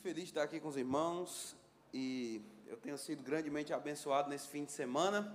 [0.00, 1.54] muito feliz de estar aqui com os irmãos
[1.92, 5.30] e eu tenho sido grandemente abençoado nesse fim de semana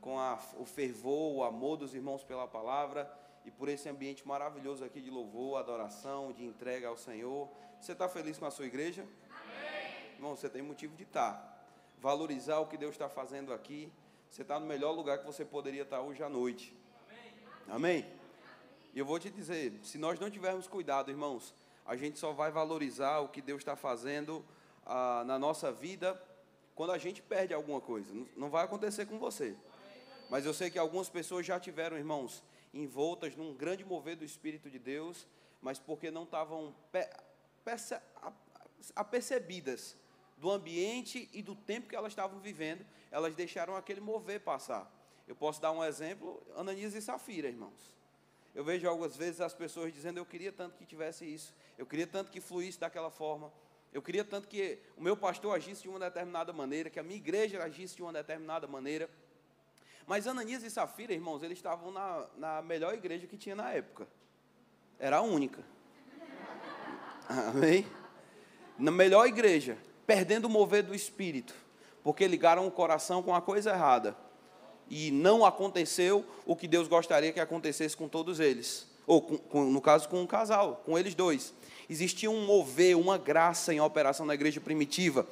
[0.00, 3.06] com a, o fervor, o amor dos irmãos pela palavra
[3.44, 7.50] e por esse ambiente maravilhoso aqui de louvor, adoração, de entrega ao Senhor.
[7.78, 9.06] Você está feliz com a sua igreja?
[9.30, 10.14] Amém.
[10.14, 11.68] Irmão, você tem motivo de estar.
[12.00, 13.92] Valorizar o que Deus está fazendo aqui.
[14.30, 16.74] Você está no melhor lugar que você poderia estar hoje à noite.
[17.68, 18.02] Amém?
[18.02, 18.12] Amém?
[18.94, 21.52] E eu vou te dizer, se nós não tivermos cuidado, irmãos,
[21.88, 24.44] a gente só vai valorizar o que Deus está fazendo
[24.84, 26.22] ah, na nossa vida
[26.74, 28.12] quando a gente perde alguma coisa.
[28.36, 29.56] Não vai acontecer com você.
[30.28, 34.68] Mas eu sei que algumas pessoas já tiveram, irmãos, envoltas num grande mover do Espírito
[34.68, 35.26] de Deus,
[35.62, 36.74] mas porque não estavam
[38.94, 39.96] apercebidas
[40.36, 44.94] do ambiente e do tempo que elas estavam vivendo, elas deixaram aquele mover passar.
[45.26, 47.97] Eu posso dar um exemplo, Ananias e Safira, irmãos.
[48.58, 52.08] Eu vejo algumas vezes as pessoas dizendo: Eu queria tanto que tivesse isso, eu queria
[52.08, 53.52] tanto que fluísse daquela forma,
[53.92, 57.18] eu queria tanto que o meu pastor agisse de uma determinada maneira, que a minha
[57.18, 59.08] igreja agisse de uma determinada maneira.
[60.08, 64.08] Mas Ananias e Safira, irmãos, eles estavam na, na melhor igreja que tinha na época,
[64.98, 65.62] era a única.
[67.28, 67.86] Amém?
[68.76, 71.54] Na melhor igreja, perdendo o mover do espírito,
[72.02, 74.16] porque ligaram o coração com a coisa errada
[74.90, 78.86] e não aconteceu o que Deus gostaria que acontecesse com todos eles.
[79.06, 81.52] Ou, com, com, no caso, com um casal, com eles dois.
[81.88, 85.26] Existia um mover, uma graça em operação na igreja primitiva.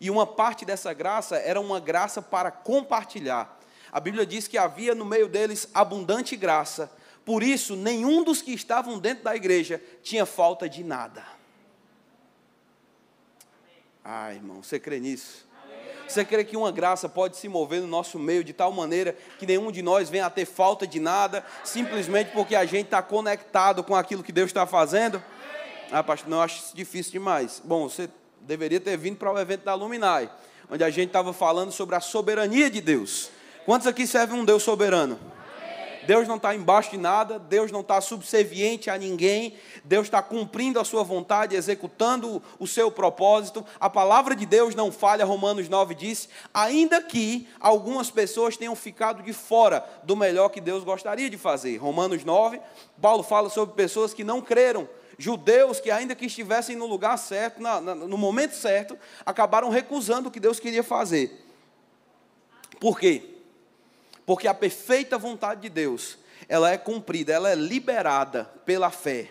[0.00, 3.58] E uma parte dessa graça era uma graça para compartilhar.
[3.90, 6.90] A Bíblia diz que havia no meio deles abundante graça.
[7.24, 11.24] Por isso, nenhum dos que estavam dentro da igreja tinha falta de nada.
[14.04, 15.46] Ah, irmão, você crê nisso?
[16.12, 19.46] Você crê que uma graça pode se mover no nosso meio de tal maneira que
[19.46, 23.82] nenhum de nós venha a ter falta de nada, simplesmente porque a gente está conectado
[23.82, 25.22] com aquilo que Deus está fazendo?
[25.90, 27.62] Ah, pastor, não, eu acho isso difícil demais.
[27.64, 28.10] Bom, você
[28.42, 30.30] deveria ter vindo para o evento da Luminai,
[30.70, 33.30] onde a gente estava falando sobre a soberania de Deus.
[33.64, 35.18] Quantos aqui servem um Deus soberano?
[36.06, 39.54] Deus não está embaixo de nada, Deus não está subserviente a ninguém,
[39.84, 43.64] Deus está cumprindo a sua vontade, executando o seu propósito.
[43.78, 49.22] A palavra de Deus não falha, Romanos 9 diz, ainda que algumas pessoas tenham ficado
[49.22, 51.76] de fora do melhor que Deus gostaria de fazer.
[51.76, 52.60] Romanos 9,
[53.00, 57.62] Paulo fala sobre pessoas que não creram, judeus que, ainda que estivessem no lugar certo,
[57.62, 61.46] na, na, no momento certo, acabaram recusando o que Deus queria fazer.
[62.80, 63.31] Por quê?
[64.24, 66.18] Porque a perfeita vontade de Deus,
[66.48, 69.30] ela é cumprida, ela é liberada pela fé.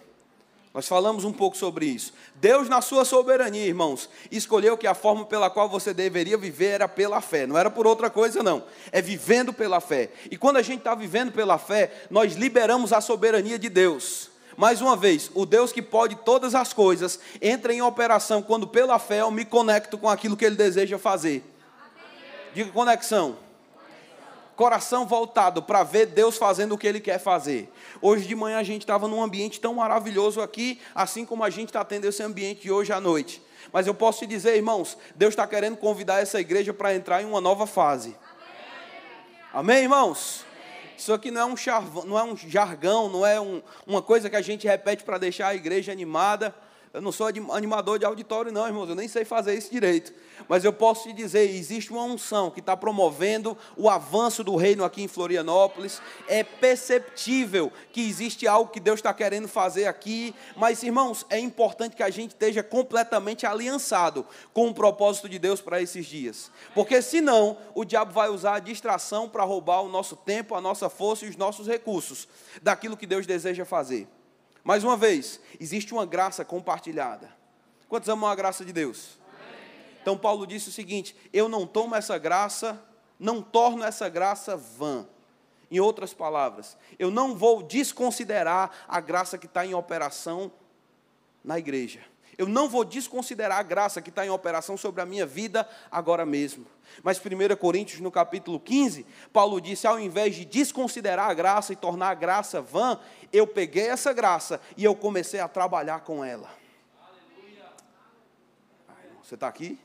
[0.74, 2.14] Nós falamos um pouco sobre isso.
[2.36, 6.88] Deus, na sua soberania, irmãos, escolheu que a forma pela qual você deveria viver era
[6.88, 8.64] pela fé, não era por outra coisa, não.
[8.90, 10.12] É vivendo pela fé.
[10.30, 14.30] E quando a gente está vivendo pela fé, nós liberamos a soberania de Deus.
[14.56, 18.98] Mais uma vez, o Deus que pode todas as coisas entra em operação quando, pela
[18.98, 21.44] fé, eu me conecto com aquilo que Ele deseja fazer.
[22.54, 23.38] Diga conexão
[24.62, 27.68] coração voltado para ver Deus fazendo o que Ele quer fazer.
[28.00, 31.70] Hoje de manhã a gente estava num ambiente tão maravilhoso aqui, assim como a gente
[31.70, 33.42] está tendo esse ambiente de hoje à noite.
[33.74, 37.26] Mas eu posso te dizer, irmãos, Deus está querendo convidar essa igreja para entrar em
[37.26, 38.16] uma nova fase.
[39.52, 40.46] Amém, Amém irmãos?
[40.96, 44.30] Isso aqui não é um, charvão, não é um jargão, não é um, uma coisa
[44.30, 46.54] que a gente repete para deixar a igreja animada.
[46.94, 50.12] Eu não sou animador de auditório, não, irmãos, eu nem sei fazer isso direito.
[50.50, 54.84] Mas eu posso te dizer: existe uma unção que está promovendo o avanço do reino
[54.84, 56.02] aqui em Florianópolis.
[56.28, 60.36] É perceptível que existe algo que Deus está querendo fazer aqui.
[60.58, 65.62] Mas, irmãos, é importante que a gente esteja completamente aliançado com o propósito de Deus
[65.62, 66.52] para esses dias.
[66.74, 70.90] Porque senão, o diabo vai usar a distração para roubar o nosso tempo, a nossa
[70.90, 72.28] força e os nossos recursos
[72.62, 74.10] daquilo que Deus deseja fazer.
[74.64, 77.36] Mais uma vez, existe uma graça compartilhada.
[77.90, 79.20] Quantos amam a graça de Deus?
[80.02, 82.82] Então Paulo disse o seguinte: eu não tomo essa graça,
[83.20, 85.08] não torno essa graça vã.
[85.70, 90.52] Em outras palavras, eu não vou desconsiderar a graça que está em operação
[91.42, 92.11] na igreja.
[92.38, 96.26] Eu não vou desconsiderar a graça que está em operação sobre a minha vida agora
[96.26, 96.66] mesmo.
[97.04, 101.76] Mas 1 Coríntios, no capítulo 15, Paulo disse: ao invés de desconsiderar a graça e
[101.76, 103.00] tornar a graça vã,
[103.32, 106.50] eu peguei essa graça e eu comecei a trabalhar com ela.
[109.24, 109.80] Você está aqui?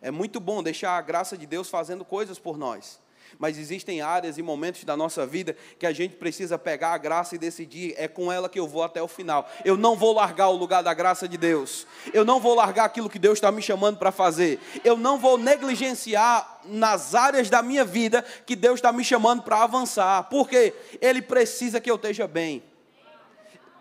[0.00, 3.00] É muito bom deixar a graça de Deus fazendo coisas por nós.
[3.38, 7.34] Mas existem áreas e momentos da nossa vida que a gente precisa pegar a graça
[7.34, 9.48] e decidir, é com ela que eu vou até o final.
[9.64, 11.86] Eu não vou largar o lugar da graça de Deus.
[12.12, 14.60] Eu não vou largar aquilo que Deus está me chamando para fazer.
[14.84, 19.62] Eu não vou negligenciar nas áreas da minha vida que Deus está me chamando para
[19.62, 20.24] avançar.
[20.24, 22.62] Porque Ele precisa que eu esteja bem.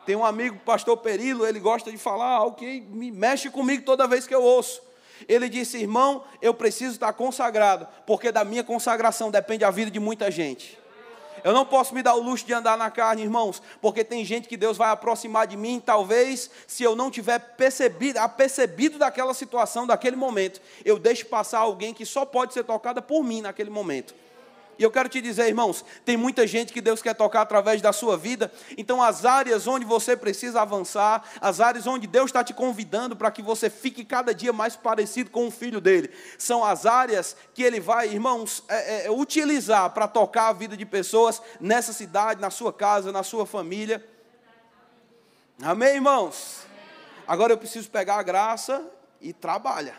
[0.06, 4.08] Tem um amigo, pastor Perilo, ele gosta de falar algo que me mexe comigo toda
[4.08, 4.80] vez que eu ouço.
[5.28, 10.00] Ele disse: Irmão, eu preciso estar consagrado, porque da minha consagração depende a vida de
[10.00, 10.78] muita gente.
[11.46, 14.48] Eu não posso me dar o luxo de andar na carne, irmãos, porque tem gente
[14.48, 19.86] que Deus vai aproximar de mim, talvez, se eu não tiver percebido, apercebido daquela situação,
[19.86, 24.16] daquele momento, eu deixo passar alguém que só pode ser tocada por mim naquele momento.
[24.78, 27.94] E eu quero te dizer, irmãos, tem muita gente que Deus quer tocar através da
[27.94, 28.52] sua vida.
[28.78, 33.32] Então, as áreas onde você precisa avançar, as áreas onde Deus está te convidando para
[33.32, 37.64] que você fique cada dia mais parecido com o filho dele, são as áreas que
[37.64, 42.42] ele vai, irmãos, é, é, é utilizar para tocar a vida de pessoas nessa cidade,
[42.42, 44.06] na sua casa, na sua família.
[45.62, 46.66] Amém, irmãos?
[47.26, 48.86] Agora eu preciso pegar a graça
[49.22, 49.96] e trabalha.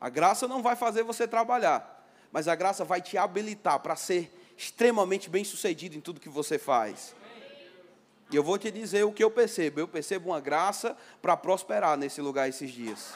[0.00, 1.97] A graça não vai fazer você trabalhar
[2.32, 6.58] mas a graça vai te habilitar para ser extremamente bem sucedido em tudo que você
[6.58, 7.14] faz.
[8.30, 9.80] E eu vou te dizer o que eu percebo.
[9.80, 13.14] Eu percebo uma graça para prosperar nesse lugar esses dias.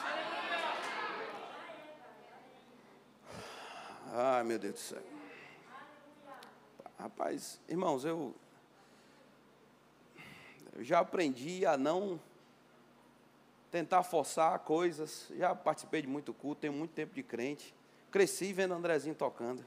[4.11, 5.03] Ai, meu Deus do céu.
[6.97, 8.33] Rapaz, irmãos, eu,
[10.75, 12.19] eu já aprendi a não
[13.69, 15.31] tentar forçar coisas.
[15.35, 17.73] Já participei de muito culto, tenho muito tempo de crente.
[18.13, 19.65] Cresci vendo Andrezinho tocando,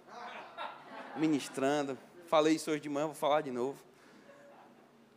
[1.17, 1.99] ministrando.
[2.29, 3.77] Falei isso hoje de manhã, vou falar de novo.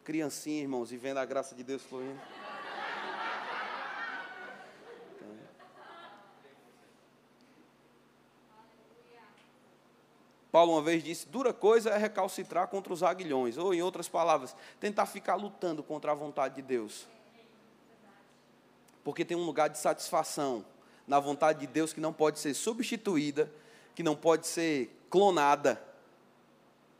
[0.04, 2.20] Criancinha, irmãos, e vendo a graça de Deus fluindo.
[10.52, 14.56] Paulo uma vez disse: dura coisa é recalcitrar contra os aguilhões, ou em outras palavras,
[14.80, 17.08] tentar ficar lutando contra a vontade de Deus.
[19.04, 20.66] Porque tem um lugar de satisfação
[21.10, 23.52] na vontade de Deus que não pode ser substituída,
[23.96, 25.82] que não pode ser clonada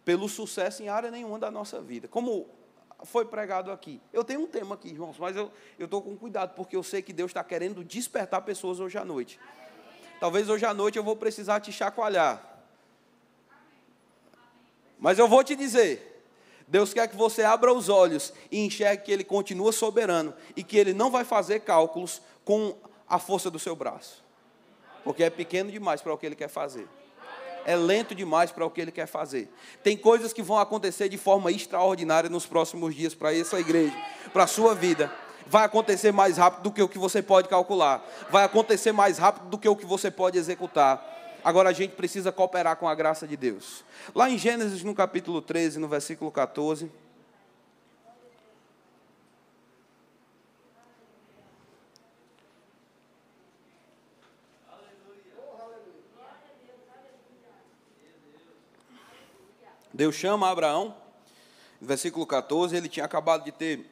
[0.04, 2.08] pelo sucesso em área nenhuma da nossa vida.
[2.08, 2.50] Como
[3.04, 4.02] foi pregado aqui.
[4.12, 7.14] Eu tenho um tema aqui, irmãos, mas eu estou com cuidado, porque eu sei que
[7.14, 9.40] Deus está querendo despertar pessoas hoje à noite.
[10.20, 12.44] Talvez hoje à noite eu vou precisar te chacoalhar.
[14.98, 16.26] Mas eu vou te dizer,
[16.68, 20.78] Deus quer que você abra os olhos e enxergue que Ele continua soberano e que
[20.78, 22.76] Ele não vai fazer cálculos com
[23.10, 24.24] a força do seu braço.
[25.04, 26.88] Porque é pequeno demais para o que ele quer fazer.
[27.66, 29.52] É lento demais para o que ele quer fazer.
[29.84, 33.96] Tem coisas que vão acontecer de forma extraordinária nos próximos dias para essa igreja,
[34.32, 35.12] para a sua vida.
[35.46, 38.06] Vai acontecer mais rápido do que o que você pode calcular.
[38.30, 41.18] Vai acontecer mais rápido do que o que você pode executar.
[41.44, 43.84] Agora a gente precisa cooperar com a graça de Deus.
[44.14, 46.92] Lá em Gênesis, no capítulo 13, no versículo 14.
[60.00, 60.96] Deus chama Abraão,
[61.82, 63.86] versículo 14, ele tinha acabado de ter,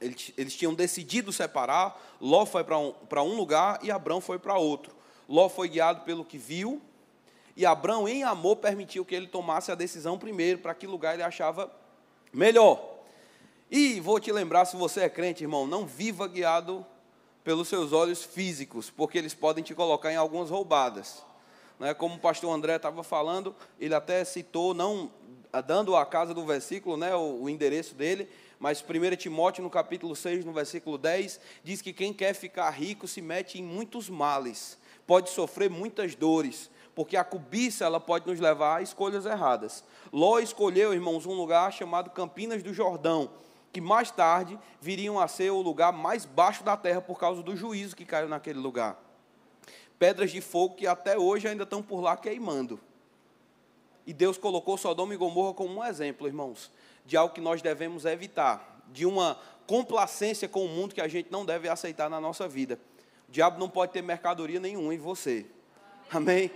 [0.00, 4.94] eles tinham decidido separar, Ló foi para um, um lugar e Abraão foi para outro.
[5.28, 6.80] Ló foi guiado pelo que viu,
[7.56, 11.24] e Abraão, em amor, permitiu que ele tomasse a decisão primeiro, para que lugar ele
[11.24, 11.68] achava
[12.32, 12.80] melhor.
[13.68, 16.86] E vou te lembrar, se você é crente, irmão, não viva guiado
[17.42, 21.24] pelos seus olhos físicos, porque eles podem te colocar em algumas roubadas.
[21.80, 21.94] Né?
[21.94, 25.10] Como o pastor André estava falando, ele até citou, não
[25.66, 28.28] dando a casa do versículo, né, o, o endereço dele,
[28.60, 33.08] mas 1 Timóteo, no capítulo 6, no versículo 10, diz que quem quer ficar rico
[33.08, 38.38] se mete em muitos males, pode sofrer muitas dores, porque a cobiça ela pode nos
[38.38, 39.82] levar a escolhas erradas.
[40.12, 43.30] Ló escolheu, irmãos, um lugar chamado Campinas do Jordão,
[43.72, 47.56] que mais tarde viriam a ser o lugar mais baixo da terra por causa do
[47.56, 49.00] juízo que caiu naquele lugar.
[49.98, 52.80] Pedras de fogo que até hoje ainda estão por lá queimando.
[54.10, 56.68] E Deus colocou Sodoma e Gomorra como um exemplo, irmãos,
[57.06, 59.38] de algo que nós devemos evitar, de uma
[59.68, 62.76] complacência com o mundo que a gente não deve aceitar na nossa vida.
[63.28, 65.46] O diabo não pode ter mercadoria nenhuma em você.
[66.10, 66.50] Amém?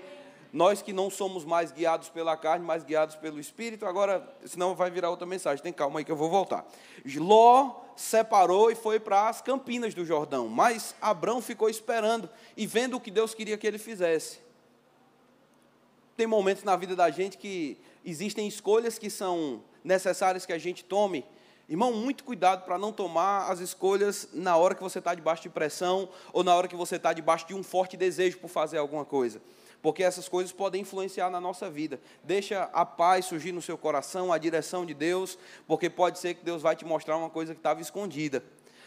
[0.53, 4.91] Nós que não somos mais guiados pela carne, mas guiados pelo Espírito, agora, senão vai
[4.91, 5.63] virar outra mensagem.
[5.63, 6.67] Tem calma aí que eu vou voltar.
[7.15, 12.97] Ló separou e foi para as campinas do Jordão, mas Abrão ficou esperando e vendo
[12.97, 14.43] o que Deus queria que ele fizesse.
[16.17, 20.85] Tem momentos na vida da gente que existem escolhas que são necessárias que a gente
[20.85, 21.25] tome.
[21.69, 25.49] Irmão, muito cuidado para não tomar as escolhas na hora que você está debaixo de
[25.49, 29.05] pressão ou na hora que você está debaixo de um forte desejo por fazer alguma
[29.05, 29.41] coisa.
[29.83, 32.01] Porque essas coisas podem influenciar na nossa vida.
[32.23, 36.45] Deixa a paz surgir no seu coração, a direção de Deus, porque pode ser que
[36.45, 38.43] Deus vai te mostrar uma coisa que estava escondida.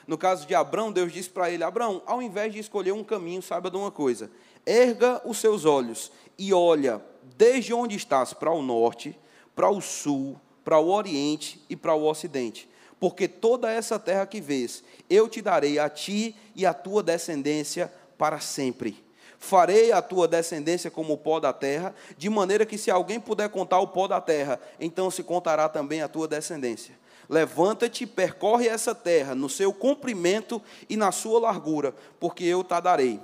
[0.07, 3.41] No caso de Abraão, Deus disse para ele: Abraão, ao invés de escolher um caminho,
[3.41, 4.31] saiba de uma coisa:
[4.67, 7.01] erga os seus olhos e olha
[7.37, 9.17] desde onde estás para o norte,
[9.55, 12.69] para o sul, para o oriente e para o ocidente.
[12.99, 17.91] porque toda essa terra que vês, eu te darei a ti e a tua descendência
[18.17, 19.03] para sempre.
[19.39, 23.49] Farei a tua descendência como o pó da terra, de maneira que se alguém puder
[23.49, 26.97] contar o pó da terra, então se contará também a tua descendência.
[27.29, 30.59] Levanta-te, percorre essa terra no seu comprimento
[30.89, 33.19] e na sua largura, porque eu te darei.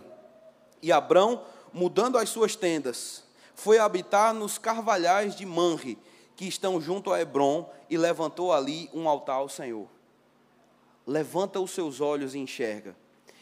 [0.84, 3.24] E Abrão, mudando as suas tendas,
[3.56, 5.98] foi habitar nos carvalhais de Manre,
[6.36, 9.88] que estão junto a Hebron, e levantou ali um altar ao Senhor.
[11.08, 12.96] Levanta os seus olhos e enxerga.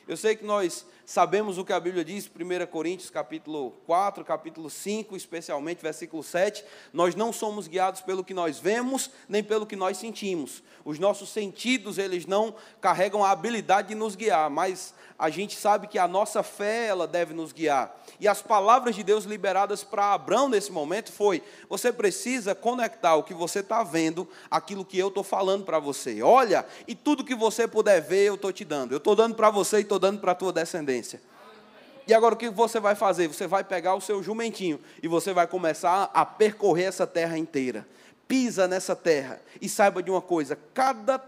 [0.07, 4.69] Eu sei que nós sabemos o que a Bíblia diz, 1 Coríntios capítulo 4, capítulo
[4.69, 6.63] 5, especialmente versículo 7,
[6.93, 10.63] nós não somos guiados pelo que nós vemos, nem pelo que nós sentimos.
[10.85, 15.85] Os nossos sentidos, eles não carregam a habilidade de nos guiar, mas a gente sabe
[15.85, 17.95] que a nossa fé, ela deve nos guiar.
[18.19, 23.21] E as palavras de Deus liberadas para Abraão nesse momento foi: você precisa conectar o
[23.21, 26.23] que você está vendo, aquilo que eu estou falando para você.
[26.23, 28.93] Olha, e tudo que você puder ver, eu estou te dando.
[28.93, 31.00] Eu estou dando para você e estou dando para a tua descendência.
[32.07, 33.27] E agora o que você vai fazer?
[33.27, 37.87] Você vai pegar o seu jumentinho e você vai começar a percorrer essa terra inteira.
[38.27, 41.21] Pisa nessa terra e saiba de uma coisa: cada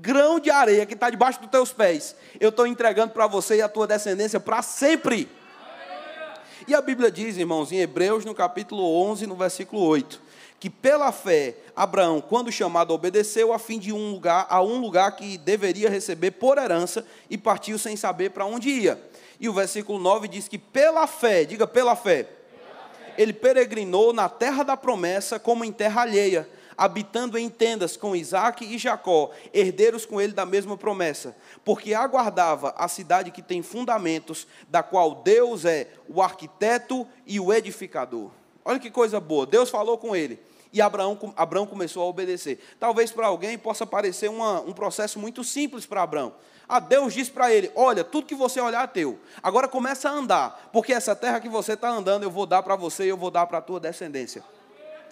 [0.00, 3.62] grão de areia que está debaixo dos teus pés, eu estou entregando para você e
[3.62, 5.28] a tua descendência para sempre.
[6.66, 10.20] E a Bíblia diz, irmãos, em Hebreus, no capítulo 11, no versículo 8,
[10.62, 15.16] que pela fé, Abraão, quando chamado, obedeceu a fim de um lugar, a um lugar
[15.16, 19.02] que deveria receber por herança e partiu sem saber para onde ia.
[19.40, 22.28] E o versículo 9 diz que pela fé, diga pela fé,
[23.18, 28.64] ele peregrinou na terra da promessa como em terra alheia habitando em tendas com Isaac
[28.64, 34.46] e Jacó, herdeiros com ele da mesma promessa, porque aguardava a cidade que tem fundamentos,
[34.68, 38.30] da qual Deus é o arquiteto e o edificador.
[38.64, 40.40] Olha que coisa boa, Deus falou com ele.
[40.72, 42.58] E Abraão, Abraão começou a obedecer.
[42.80, 46.34] Talvez para alguém possa parecer uma, um processo muito simples para Abraão.
[46.66, 49.18] Ah, Deus disse para ele: Olha, tudo que você olhar é teu.
[49.42, 52.74] Agora começa a andar, porque essa terra que você está andando eu vou dar para
[52.74, 54.42] você e eu vou dar para a tua descendência.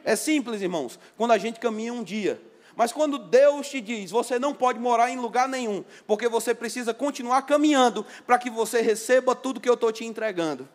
[0.02, 2.40] É simples, irmãos, quando a gente caminha um dia.
[2.74, 6.94] Mas quando Deus te diz, você não pode morar em lugar nenhum, porque você precisa
[6.94, 10.66] continuar caminhando para que você receba tudo que eu estou te entregando.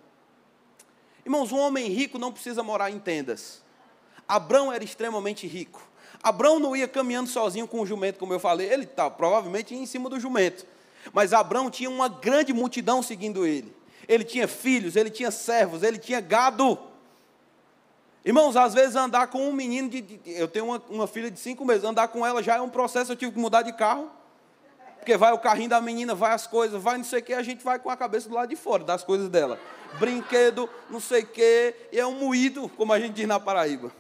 [1.26, 3.65] Irmãos, um homem rico não precisa morar em tendas.
[4.28, 5.82] Abrão era extremamente rico.
[6.22, 9.86] Abrão não ia caminhando sozinho com o jumento, como eu falei, ele estava provavelmente em
[9.86, 10.66] cima do jumento.
[11.14, 13.72] Mas Abrão tinha uma grande multidão seguindo ele.
[14.08, 16.80] Ele tinha filhos, ele tinha servos, ele tinha gado.
[18.24, 20.02] Irmãos, às vezes andar com um menino de.
[20.02, 22.70] de eu tenho uma, uma, filha de cinco meses, andar com ela já é um
[22.70, 24.10] processo, eu tive que mudar de carro.
[24.98, 27.44] Porque vai o carrinho da menina, vai as coisas, vai não sei o que, a
[27.44, 29.60] gente vai com a cabeça do lado de fora das coisas dela.
[30.00, 33.92] Brinquedo, não sei o que, e é um moído, como a gente diz na Paraíba.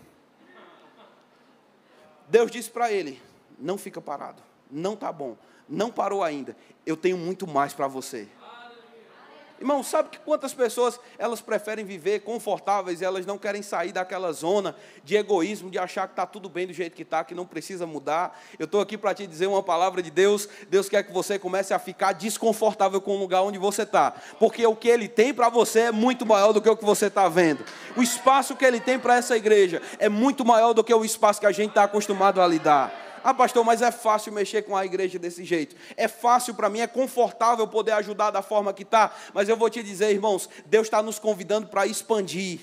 [2.29, 3.21] Deus disse para ele:
[3.59, 6.55] não fica parado, não está bom, não parou ainda,
[6.85, 8.27] eu tenho muito mais para você.
[9.59, 14.75] Irmão, sabe que quantas pessoas elas preferem viver confortáveis elas não querem sair daquela zona
[15.03, 17.85] de egoísmo, de achar que está tudo bem do jeito que está, que não precisa
[17.85, 18.37] mudar.
[18.59, 20.49] Eu estou aqui para te dizer uma palavra de Deus.
[20.69, 24.65] Deus quer que você comece a ficar desconfortável com o lugar onde você está, porque
[24.65, 27.29] o que Ele tem para você é muito maior do que o que você está
[27.29, 27.63] vendo.
[27.95, 31.39] O espaço que Ele tem para essa igreja é muito maior do que o espaço
[31.39, 33.04] que a gente está acostumado a lidar.
[33.27, 35.75] Ah, pastor, mas é fácil mexer com a igreja desse jeito.
[35.97, 39.11] É fácil para mim, é confortável poder ajudar da forma que está.
[39.33, 42.59] Mas eu vou te dizer, irmãos, Deus está nos convidando para expandir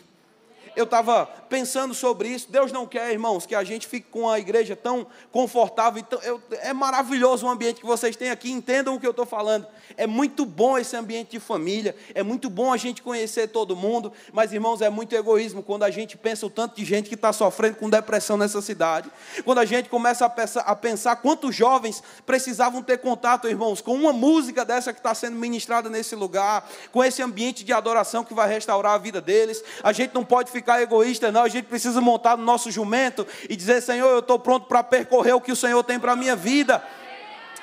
[0.75, 2.50] eu estava pensando sobre isso.
[2.50, 6.00] Deus não quer, irmãos, que a gente fique com a igreja tão confortável.
[6.00, 9.26] Então, eu, é maravilhoso o ambiente que vocês têm aqui, entendam o que eu estou
[9.26, 9.67] falando.
[9.97, 14.12] É muito bom esse ambiente de família, é muito bom a gente conhecer todo mundo,
[14.33, 17.33] mas, irmãos, é muito egoísmo quando a gente pensa o tanto de gente que está
[17.33, 19.11] sofrendo com depressão nessa cidade.
[19.45, 23.95] Quando a gente começa a pensar, a pensar quantos jovens precisavam ter contato, irmãos, com
[23.95, 28.33] uma música dessa que está sendo ministrada nesse lugar, com esse ambiente de adoração que
[28.33, 29.62] vai restaurar a vida deles.
[29.83, 31.42] A gente não pode ficar ficar egoísta, não.
[31.42, 35.35] A gente precisa montar no nosso jumento e dizer: Senhor, eu estou pronto para percorrer
[35.35, 36.83] o que o Senhor tem para a minha vida.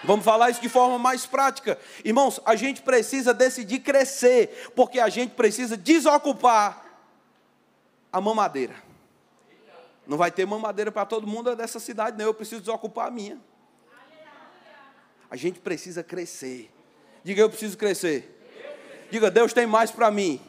[0.04, 1.78] Vamos falar isso de forma mais prática.
[2.06, 6.86] Irmãos, a gente precisa decidir crescer, porque a gente precisa desocupar
[8.12, 8.76] a mamadeira.
[10.08, 12.26] Não vai ter mamadeira para todo mundo dessa cidade, não.
[12.26, 13.40] Eu preciso desocupar a minha.
[15.30, 16.72] A gente precisa crescer.
[17.24, 18.36] Diga, eu preciso crescer.
[19.12, 20.42] Diga, Deus tem mais para mim.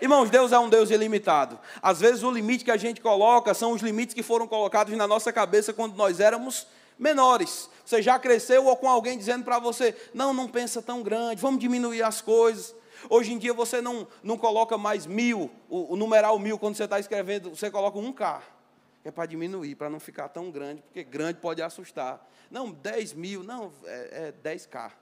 [0.00, 1.58] Irmãos, Deus é um Deus ilimitado.
[1.82, 5.06] Às vezes o limite que a gente coloca são os limites que foram colocados na
[5.06, 6.66] nossa cabeça quando nós éramos
[6.98, 7.68] menores.
[7.84, 11.60] Você já cresceu ou com alguém dizendo para você: não, não pensa tão grande, vamos
[11.60, 12.74] diminuir as coisas.
[13.08, 16.84] Hoje em dia você não, não coloca mais mil, o, o numeral mil, quando você
[16.84, 18.42] está escrevendo, você coloca um K.
[19.04, 22.26] é para diminuir, para não ficar tão grande, porque grande pode assustar.
[22.50, 24.92] Não, 10 mil, não, é, é 10K.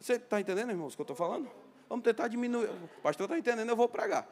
[0.00, 1.59] Você está entendendo, irmãos, o que eu estou falando?
[1.90, 2.68] Vamos tentar diminuir.
[2.68, 4.24] O pastor está entendendo, eu vou pregar.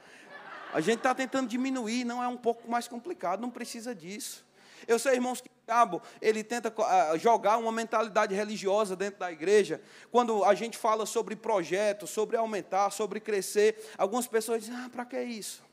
[0.73, 4.47] A gente está tentando diminuir, não é um pouco mais complicado, não precisa disso.
[4.87, 9.33] Eu sei, irmãos, que o diabo, ele tenta ah, jogar uma mentalidade religiosa dentro da
[9.33, 9.83] igreja.
[10.13, 15.05] Quando a gente fala sobre projetos, sobre aumentar, sobre crescer, algumas pessoas dizem, ah, para
[15.05, 15.65] que isso?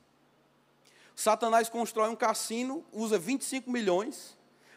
[1.16, 4.36] Satanás constrói um cassino, usa 25 milhões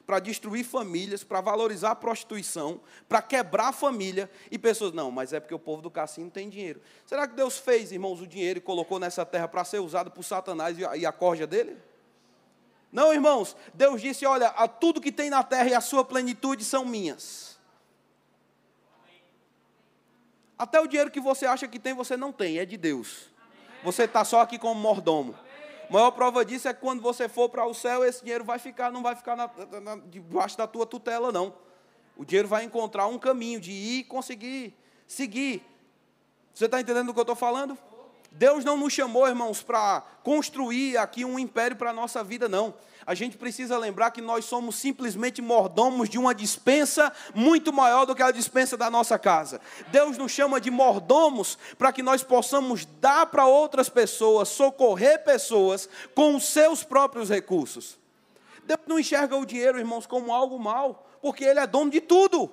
[0.09, 5.35] para destruir famílias, para valorizar a prostituição, para quebrar a família, e pessoas, não, mas
[5.35, 6.81] é porque o povo do cassino tem dinheiro.
[7.05, 10.23] Será que Deus fez, irmãos, o dinheiro e colocou nessa terra para ser usado por
[10.23, 11.77] Satanás e a corja dele?
[12.91, 16.65] Não, irmãos, Deus disse: olha, a tudo que tem na terra e a sua plenitude
[16.65, 17.59] são minhas.
[20.59, 23.29] Até o dinheiro que você acha que tem, você não tem, é de Deus.
[23.85, 25.35] Você está só aqui como mordomo.
[25.89, 28.59] A maior prova disso é que quando você for para o céu, esse dinheiro vai
[28.59, 31.55] ficar, não vai ficar na, na, debaixo da tua tutela, não.
[32.17, 34.75] O dinheiro vai encontrar um caminho de ir e conseguir
[35.07, 35.63] seguir.
[36.53, 37.79] Você está entendendo o que eu estou falando?
[38.39, 42.73] Deus não nos chamou, irmãos, para construir aqui um império para a nossa vida, não.
[43.05, 48.15] A gente precisa lembrar que nós somos simplesmente mordomos de uma dispensa muito maior do
[48.15, 49.61] que a dispensa da nossa casa.
[49.89, 55.89] Deus nos chama de mordomos para que nós possamos dar para outras pessoas, socorrer pessoas
[56.15, 57.99] com os seus próprios recursos.
[58.63, 62.53] Deus não enxerga o dinheiro, irmãos, como algo mal, porque Ele é dono de tudo.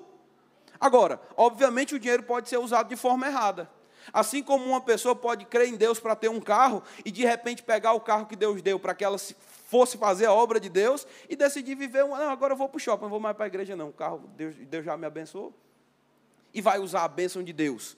[0.79, 3.69] Agora, obviamente o dinheiro pode ser usado de forma errada.
[4.13, 7.63] Assim como uma pessoa pode crer em Deus para ter um carro e de repente
[7.63, 9.17] pegar o carro que Deus deu para que ela
[9.67, 12.79] fosse fazer a obra de Deus e decidir viver, não, agora eu vou para o
[12.79, 15.53] shopping, não vou mais para a igreja não, o carro, Deus, Deus já me abençoou.
[16.53, 17.97] E vai usar a bênção de Deus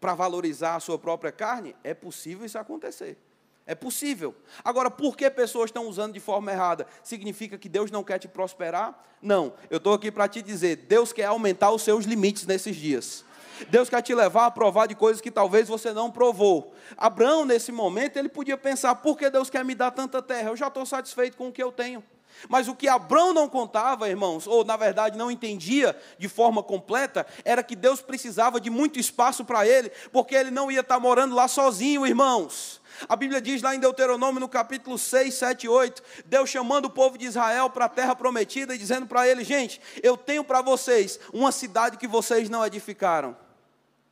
[0.00, 1.74] para valorizar a sua própria carne?
[1.82, 3.18] É possível isso acontecer.
[3.66, 4.32] É possível.
[4.64, 6.86] Agora, por que pessoas estão usando de forma errada?
[7.02, 9.04] Significa que Deus não quer te prosperar?
[9.20, 9.54] Não.
[9.68, 13.24] Eu estou aqui para te dizer: Deus quer aumentar os seus limites nesses dias.
[13.68, 16.74] Deus quer te levar a provar de coisas que talvez você não provou.
[16.96, 20.50] Abraão, nesse momento, ele podia pensar: por que Deus quer me dar tanta terra?
[20.50, 22.02] Eu já estou satisfeito com o que eu tenho.
[22.48, 27.26] Mas o que Abraão não contava, irmãos, ou na verdade não entendia de forma completa,
[27.44, 31.34] era que Deus precisava de muito espaço para ele, porque ele não ia estar morando
[31.34, 32.80] lá sozinho, irmãos.
[33.08, 36.90] A Bíblia diz lá em Deuteronômio, no capítulo 6, 7 e 8, Deus chamando o
[36.90, 40.62] povo de Israel para a terra prometida e dizendo para ele: gente, eu tenho para
[40.62, 43.36] vocês uma cidade que vocês não edificaram.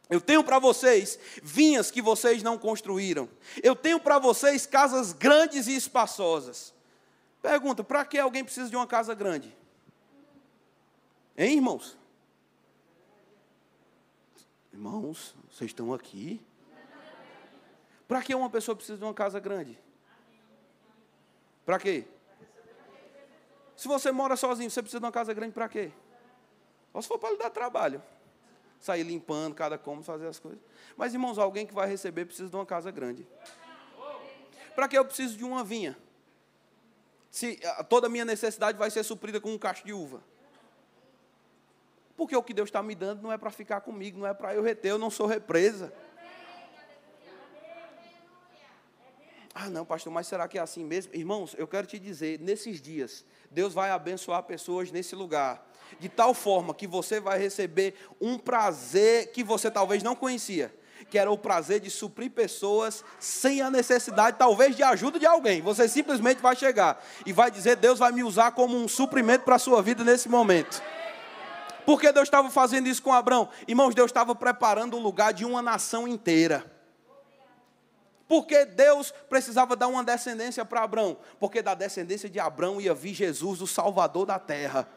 [0.08, 3.28] Eu tenho para vocês vinhas que vocês não construíram.
[3.62, 6.74] Eu tenho para vocês casas grandes e espaçosas.
[7.40, 9.56] Pergunta: para que alguém precisa de uma casa grande?
[11.36, 11.96] Hein, irmãos?
[14.72, 16.44] Irmãos, vocês estão aqui?
[18.06, 19.78] Para que uma pessoa precisa de uma casa grande?
[21.64, 22.04] Para quê?
[23.74, 25.90] Se você mora sozinho, você precisa de uma casa grande para quê?
[26.92, 28.02] Ou se for para lhe dar trabalho
[28.84, 30.60] sair limpando cada cômodo, fazer as coisas.
[30.94, 33.26] Mas, irmãos, alguém que vai receber precisa de uma casa grande.
[34.74, 35.96] Para que eu preciso de uma vinha?
[37.30, 40.22] Se toda a minha necessidade vai ser suprida com um cacho de uva.
[42.14, 44.54] Porque o que Deus está me dando não é para ficar comigo, não é para
[44.54, 45.90] eu reter, eu não sou represa.
[49.54, 51.14] Ah, não, pastor, mas será que é assim mesmo?
[51.14, 55.64] Irmãos, eu quero te dizer, nesses dias, Deus vai abençoar pessoas nesse lugar
[55.98, 60.74] de tal forma que você vai receber um prazer que você talvez não conhecia,
[61.10, 65.60] que era o prazer de suprir pessoas sem a necessidade, talvez, de ajuda de alguém.
[65.62, 69.56] Você simplesmente vai chegar e vai dizer: Deus vai me usar como um suprimento para
[69.56, 70.82] a sua vida nesse momento.
[71.84, 73.48] Por que Deus estava fazendo isso com Abraão?
[73.68, 76.72] Irmãos, Deus estava preparando o lugar de uma nação inteira.
[78.26, 81.18] Porque Deus precisava dar uma descendência para Abraão?
[81.38, 84.88] Porque da descendência de Abraão ia vir Jesus, o Salvador da terra.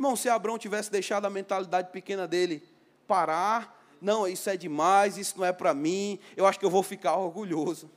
[0.00, 2.66] Irmão, se Abraão tivesse deixado a mentalidade pequena dele
[3.06, 6.82] parar, não, isso é demais, isso não é para mim, eu acho que eu vou
[6.82, 7.90] ficar orgulhoso.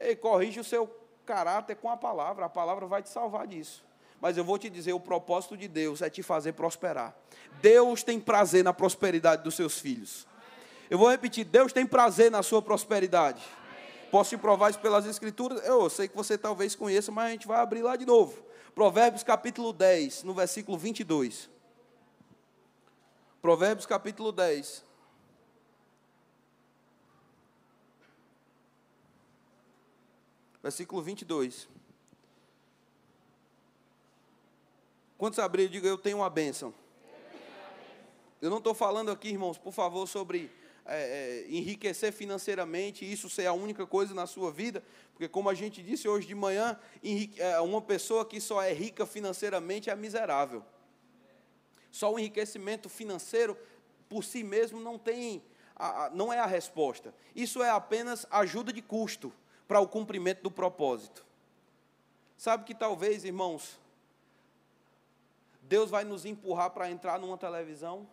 [0.00, 0.88] Ei, corrige o seu
[1.26, 3.84] caráter com a palavra, a palavra vai te salvar disso.
[4.22, 7.14] Mas eu vou te dizer, o propósito de Deus é te fazer prosperar.
[7.60, 10.26] Deus tem prazer na prosperidade dos seus filhos.
[10.88, 13.42] Eu vou repetir, Deus tem prazer na sua prosperidade.
[14.10, 15.62] Posso te provar isso pelas escrituras?
[15.66, 18.47] Eu sei que você talvez conheça, mas a gente vai abrir lá de novo.
[18.78, 21.50] Provérbios capítulo 10, no versículo 22.
[23.42, 24.84] Provérbios capítulo 10.
[30.62, 31.68] Versículo 22.
[35.18, 36.72] Quantos abrir, diga eu tenho uma bênção.
[38.40, 40.52] Eu não estou falando aqui, irmãos, por favor, sobre
[40.90, 45.50] é, é, enriquecer financeiramente e isso ser a única coisa na sua vida, porque, como
[45.50, 46.78] a gente disse hoje de manhã,
[47.36, 50.64] é, uma pessoa que só é rica financeiramente é miserável.
[51.90, 53.56] Só o enriquecimento financeiro
[54.08, 55.42] por si mesmo não tem,
[56.12, 57.14] não é a resposta.
[57.36, 59.32] Isso é apenas ajuda de custo
[59.66, 61.24] para o cumprimento do propósito.
[62.36, 63.78] Sabe que talvez, irmãos,
[65.62, 68.08] Deus vai nos empurrar para entrar numa televisão?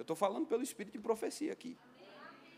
[0.00, 1.76] Eu estou falando pelo espírito de profecia aqui.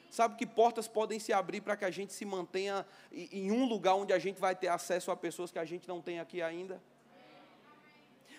[0.08, 3.96] Sabe que portas podem se abrir para que a gente se mantenha em um lugar
[3.96, 6.80] onde a gente vai ter acesso a pessoas que a gente não tem aqui ainda?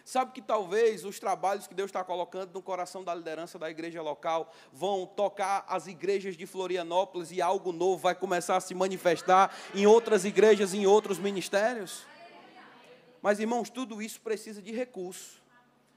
[0.05, 4.01] Sabe que talvez os trabalhos que Deus está colocando no coração da liderança da igreja
[4.01, 9.53] local vão tocar as igrejas de Florianópolis e algo novo vai começar a se manifestar
[9.75, 12.05] em outras igrejas, em outros ministérios?
[13.21, 15.43] Mas, irmãos, tudo isso precisa de recurso.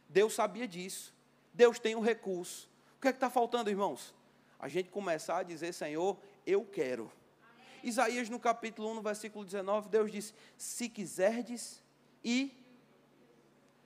[0.08, 1.14] Deus sabia disso.
[1.54, 2.74] Deus tem o um recurso.
[2.96, 4.14] O que é que está faltando, irmãos?
[4.58, 7.12] A gente começar a dizer, Senhor, eu quero.
[7.42, 7.66] Amém.
[7.84, 11.82] Isaías, no capítulo 1, no versículo 19, Deus disse: Se quiserdes
[12.24, 12.52] e.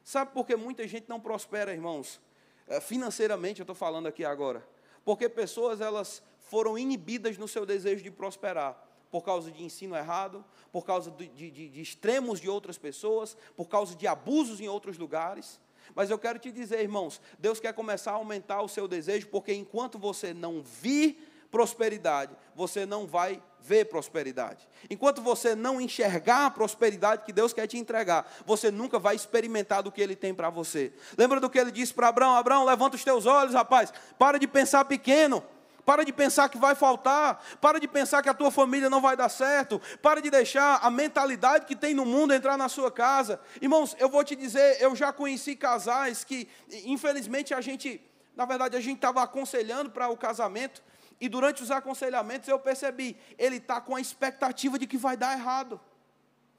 [0.05, 2.21] Sabe por que muita gente não prospera, irmãos?
[2.67, 4.67] É, financeiramente, eu estou falando aqui agora.
[5.05, 10.45] Porque pessoas, elas foram inibidas no seu desejo de prosperar por causa de ensino errado,
[10.71, 14.97] por causa de, de, de, extremos de outras pessoas, por causa de abusos em outros
[14.97, 15.61] lugares.
[15.95, 19.53] Mas eu quero te dizer, irmãos, Deus quer começar a aumentar o seu desejo, porque
[19.53, 24.67] enquanto você não vir prosperidade, você não vai ver prosperidade.
[24.89, 29.83] Enquanto você não enxergar a prosperidade que Deus quer te entregar, você nunca vai experimentar
[29.83, 30.93] do que Ele tem para você.
[31.19, 34.47] Lembra do que Ele disse para Abraão: Abraão, levanta os teus olhos, rapaz, para de
[34.47, 35.43] pensar pequeno.
[35.91, 37.45] Para de pensar que vai faltar.
[37.61, 39.83] Para de pensar que a tua família não vai dar certo.
[40.01, 43.41] Para de deixar a mentalidade que tem no mundo entrar na sua casa.
[43.61, 46.49] Irmãos, eu vou te dizer, eu já conheci casais que,
[46.85, 48.01] infelizmente, a gente,
[48.37, 50.81] na verdade, a gente estava aconselhando para o casamento.
[51.21, 55.37] E durante os aconselhamentos eu percebi, ele está com a expectativa de que vai dar
[55.37, 55.81] errado.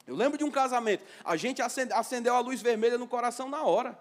[0.06, 3.98] Eu lembro de um casamento, a gente acendeu a luz vermelha no coração na hora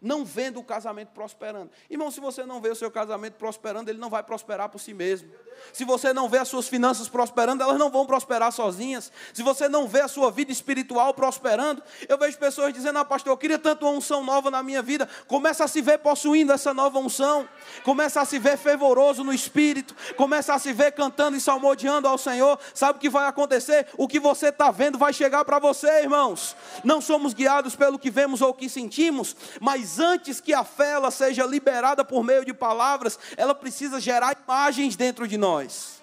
[0.00, 1.70] não vendo o casamento prosperando.
[1.90, 4.94] Irmão, se você não vê o seu casamento prosperando, ele não vai prosperar por si
[4.94, 5.28] mesmo.
[5.72, 9.10] Se você não vê as suas finanças prosperando, elas não vão prosperar sozinhas.
[9.34, 13.32] Se você não vê a sua vida espiritual prosperando, eu vejo pessoas dizendo: "Ah, pastor,
[13.32, 15.08] eu queria tanto uma unção nova na minha vida".
[15.26, 17.48] Começa a se ver possuindo essa nova unção,
[17.82, 22.18] começa a se ver fervoroso no espírito, começa a se ver cantando e salmodiando ao
[22.18, 22.58] Senhor.
[22.72, 23.88] Sabe o que vai acontecer?
[23.96, 26.56] O que você está vendo vai chegar para você, irmãos.
[26.84, 30.90] Não somos guiados pelo que vemos ou que sentimos, mas mas antes que a fé
[30.90, 36.02] ela seja liberada por meio de palavras, ela precisa gerar imagens dentro de nós.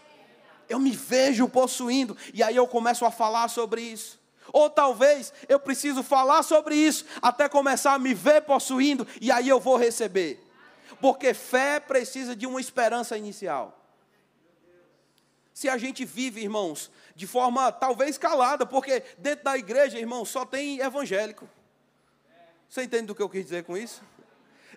[0.68, 4.20] Eu me vejo possuindo, e aí eu começo a falar sobre isso.
[4.52, 9.48] Ou talvez eu preciso falar sobre isso até começar a me ver possuindo, e aí
[9.48, 10.44] eu vou receber.
[11.00, 13.80] Porque fé precisa de uma esperança inicial.
[15.54, 20.44] Se a gente vive, irmãos, de forma talvez calada, porque dentro da igreja, irmãos, só
[20.44, 21.48] tem evangélico.
[22.70, 24.04] Você entende do que eu quis dizer com isso?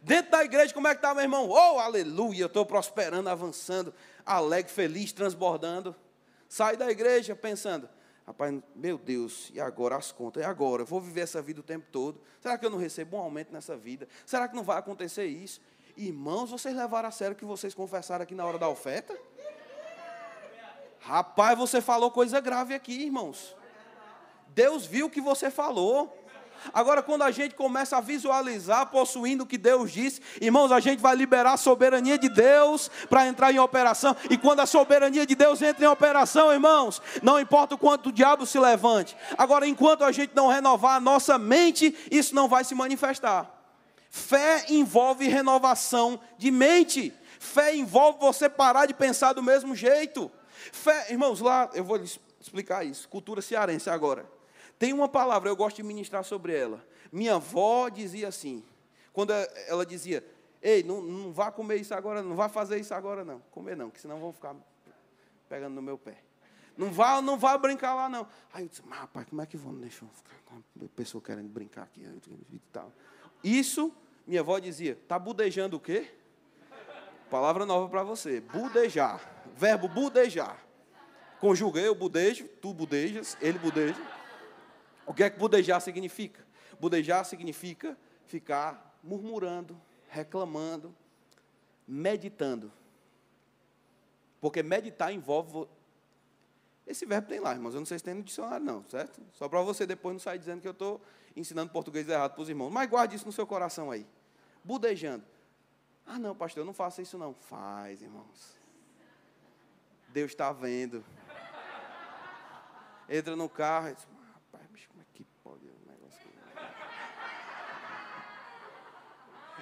[0.02, 1.48] Dentro da igreja, como é que está, meu irmão?
[1.48, 3.92] Oh, aleluia, eu estou prosperando, avançando,
[4.24, 5.94] alegre, feliz, transbordando.
[6.48, 7.88] Sai da igreja pensando,
[8.26, 10.42] rapaz, meu Deus, e agora as contas?
[10.42, 10.82] E agora?
[10.82, 12.20] Eu vou viver essa vida o tempo todo?
[12.40, 14.08] Será que eu não recebo um aumento nessa vida?
[14.24, 15.60] Será que não vai acontecer isso?
[15.96, 19.18] Irmãos, vocês levaram a sério o que vocês confessaram aqui na hora da oferta?
[21.00, 23.56] Rapaz, você falou coisa grave aqui, irmãos.
[24.48, 26.17] Deus viu o que você falou.
[26.72, 31.00] Agora, quando a gente começa a visualizar, possuindo o que Deus disse, irmãos, a gente
[31.00, 34.16] vai liberar a soberania de Deus para entrar em operação.
[34.30, 38.12] E quando a soberania de Deus entra em operação, irmãos, não importa o quanto o
[38.12, 39.16] diabo se levante.
[39.36, 43.54] Agora, enquanto a gente não renovar a nossa mente, isso não vai se manifestar.
[44.10, 47.12] Fé envolve renovação de mente.
[47.38, 50.30] Fé envolve você parar de pensar do mesmo jeito.
[50.72, 52.00] Fé, irmãos, lá eu vou
[52.40, 53.08] explicar isso.
[53.08, 54.37] Cultura cearense agora.
[54.78, 56.84] Tem uma palavra, eu gosto de ministrar sobre ela.
[57.10, 58.64] Minha avó dizia assim,
[59.12, 60.24] quando ela dizia,
[60.62, 63.40] ei, não, não vá comer isso agora, não vá fazer isso agora não.
[63.50, 64.54] Comer não, que senão vão ficar
[65.48, 66.22] pegando no meu pé.
[66.76, 68.28] Não vá, não vá brincar lá não.
[68.52, 70.06] Aí eu disse, mas rapaz, como é que vão deixar
[70.76, 72.06] uma pessoa querendo brincar aqui.
[73.42, 73.92] Isso,
[74.24, 76.08] minha avó dizia, tá budejando o quê?
[77.28, 79.20] Palavra nova para você, budejar.
[79.56, 80.64] Verbo budejar.
[81.40, 84.17] Conjuguei o budejo, tu budejas, ele budeja.
[85.08, 86.46] O que é que budejar significa?
[86.78, 90.94] Budejar significa ficar murmurando, reclamando,
[91.86, 92.70] meditando.
[94.40, 95.66] Porque meditar envolve.
[96.86, 97.74] Esse verbo tem lá, irmãos.
[97.74, 99.20] Eu não sei se tem no dicionário, não, certo?
[99.32, 101.00] Só para você depois não sair dizendo que eu estou
[101.34, 102.70] ensinando português errado para os irmãos.
[102.70, 104.06] Mas guarde isso no seu coração aí.
[104.62, 105.24] Budejando.
[106.06, 107.34] Ah, não, pastor, eu não faço isso não.
[107.34, 108.58] Faz, irmãos.
[110.08, 111.04] Deus está vendo.
[113.08, 116.28] Entra no carro e diz, rapaz, bicho, como é que pode um negócio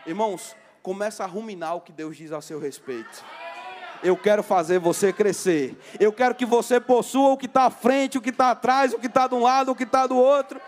[0.07, 3.25] Irmãos, começa a ruminar o que Deus diz a seu respeito.
[4.05, 5.77] Eu quero fazer você crescer.
[5.99, 8.99] Eu quero que você possua o que está à frente, o que está atrás, o
[9.01, 10.61] que está de um lado, o que está do outro.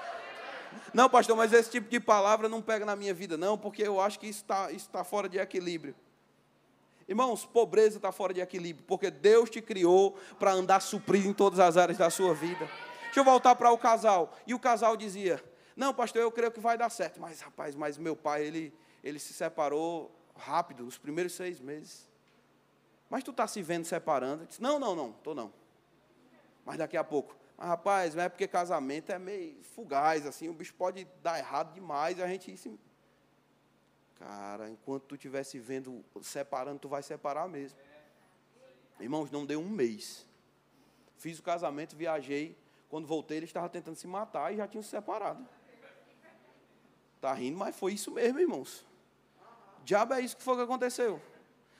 [0.92, 4.01] Não, pastor, mas esse tipo de palavra não pega na minha vida, não, porque eu
[4.01, 5.94] acho que isso está tá fora de equilíbrio.
[7.09, 11.61] Irmãos, pobreza está fora de equilíbrio, porque Deus te criou para andar suprido em todas
[11.61, 12.68] as áreas da sua vida.
[13.05, 14.37] Deixa eu voltar para o casal.
[14.46, 15.42] E o casal dizia:
[15.77, 17.20] Não, pastor, eu creio que vai dar certo.
[17.20, 22.08] Mas, rapaz, mas meu pai, ele, ele se separou rápido, nos primeiros seis meses.
[23.11, 24.46] Mas tu está se vendo separando?
[24.46, 25.52] Disse, não, não, não, estou não.
[26.64, 30.52] Mas daqui a pouco, mas rapaz, não é porque casamento é meio fugaz, assim, o
[30.52, 32.78] bicho pode dar errado demais e a gente se...
[34.16, 37.78] Cara, enquanto tu estiver se vendo separando, tu vai separar mesmo.
[38.98, 40.26] Irmãos, não deu um mês.
[41.16, 42.56] Fiz o casamento, viajei.
[42.88, 45.46] Quando voltei, ele estava tentando se matar e já tinham se separado.
[47.20, 48.84] Tá rindo, mas foi isso mesmo, irmãos.
[49.88, 51.18] Diabo é isso que foi que aconteceu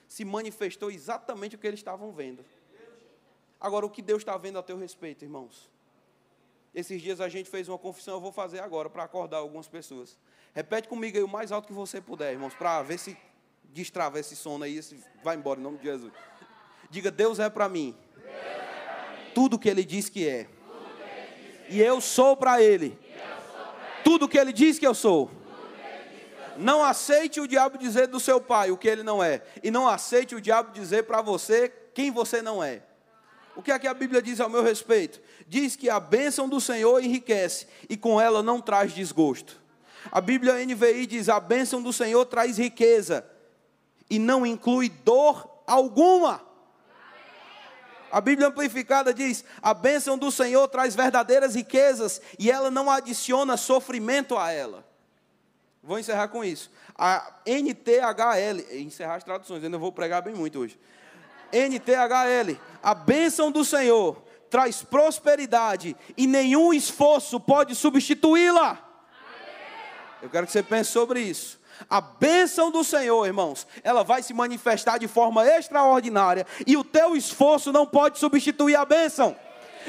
[0.09, 2.42] se manifestou exatamente o que eles estavam vendo.
[3.61, 5.71] Agora, o que Deus está vendo a teu respeito, irmãos?
[6.75, 10.16] Esses dias a gente fez uma confissão, eu vou fazer agora para acordar algumas pessoas.
[10.55, 13.14] Repete comigo aí o mais alto que você puder, irmãos, para ver se
[13.64, 16.12] destrava esse sono aí, esse vai embora em nome de Jesus.
[16.88, 17.94] Diga: Deus é para mim.
[19.35, 20.49] Tudo que Ele diz que é.
[21.68, 22.99] E eu sou para Ele.
[24.03, 25.31] Tudo que Ele diz que eu sou.
[26.59, 29.42] Não aceite o diabo dizer do seu pai o que ele não é.
[29.62, 32.83] E não aceite o diabo dizer para você quem você não é.
[33.55, 35.21] O que é que a Bíblia diz ao meu respeito?
[35.47, 39.61] Diz que a bênção do Senhor enriquece e com ela não traz desgosto.
[40.11, 43.25] A Bíblia NVI diz: a bênção do Senhor traz riqueza
[44.11, 46.40] e não inclui dor alguma.
[48.11, 53.57] A Bíblia amplificada diz: a bênção do Senhor traz verdadeiras riquezas e ela não adiciona
[53.57, 54.88] sofrimento a ela.
[55.83, 56.71] Vou encerrar com isso.
[56.97, 60.79] A NTHL, encerrar as traduções, eu não vou pregar bem muito hoje.
[61.53, 68.85] NTHL, a bênção do Senhor traz prosperidade e nenhum esforço pode substituí-la.
[70.21, 71.59] Eu quero que você pense sobre isso.
[71.88, 77.14] A bênção do Senhor, irmãos, ela vai se manifestar de forma extraordinária e o teu
[77.14, 79.37] esforço não pode substituir a bênção.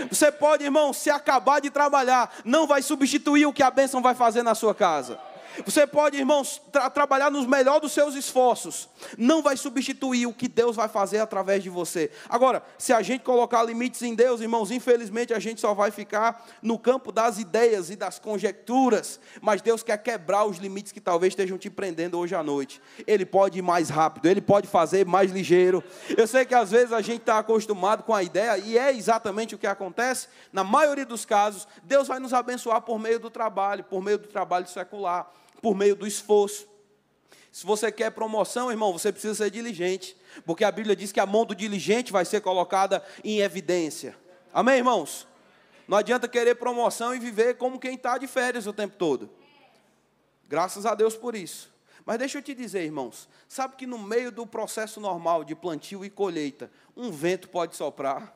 [0.09, 4.13] Você pode, irmão, se acabar de trabalhar, não vai substituir o que a bênção vai
[4.13, 5.19] fazer na sua casa.
[5.65, 8.89] Você pode, irmãos, tra trabalhar nos melhores dos seus esforços.
[9.17, 12.11] Não vai substituir o que Deus vai fazer através de você.
[12.27, 16.45] Agora, se a gente colocar limites em Deus, irmãos, infelizmente a gente só vai ficar
[16.61, 19.19] no campo das ideias e das conjecturas.
[19.41, 22.81] Mas Deus quer quebrar os limites que talvez estejam te prendendo hoje à noite.
[23.05, 25.83] Ele pode ir mais rápido, ele pode fazer mais ligeiro.
[26.17, 29.55] Eu sei que às vezes a gente está acostumado com a ideia, e é exatamente
[29.55, 30.27] o que acontece.
[30.51, 34.27] Na maioria dos casos, Deus vai nos abençoar por meio do trabalho, por meio do
[34.27, 35.31] trabalho secular
[35.61, 36.67] por meio do esforço.
[37.51, 41.25] Se você quer promoção, irmão, você precisa ser diligente, porque a Bíblia diz que a
[41.25, 44.15] mão do diligente vai ser colocada em evidência.
[44.53, 45.27] Amém, irmãos?
[45.87, 49.29] Não adianta querer promoção e viver como quem está de férias o tempo todo.
[50.47, 51.73] Graças a Deus por isso.
[52.05, 56.05] Mas deixa eu te dizer, irmãos, sabe que no meio do processo normal de plantio
[56.05, 58.35] e colheita, um vento pode soprar?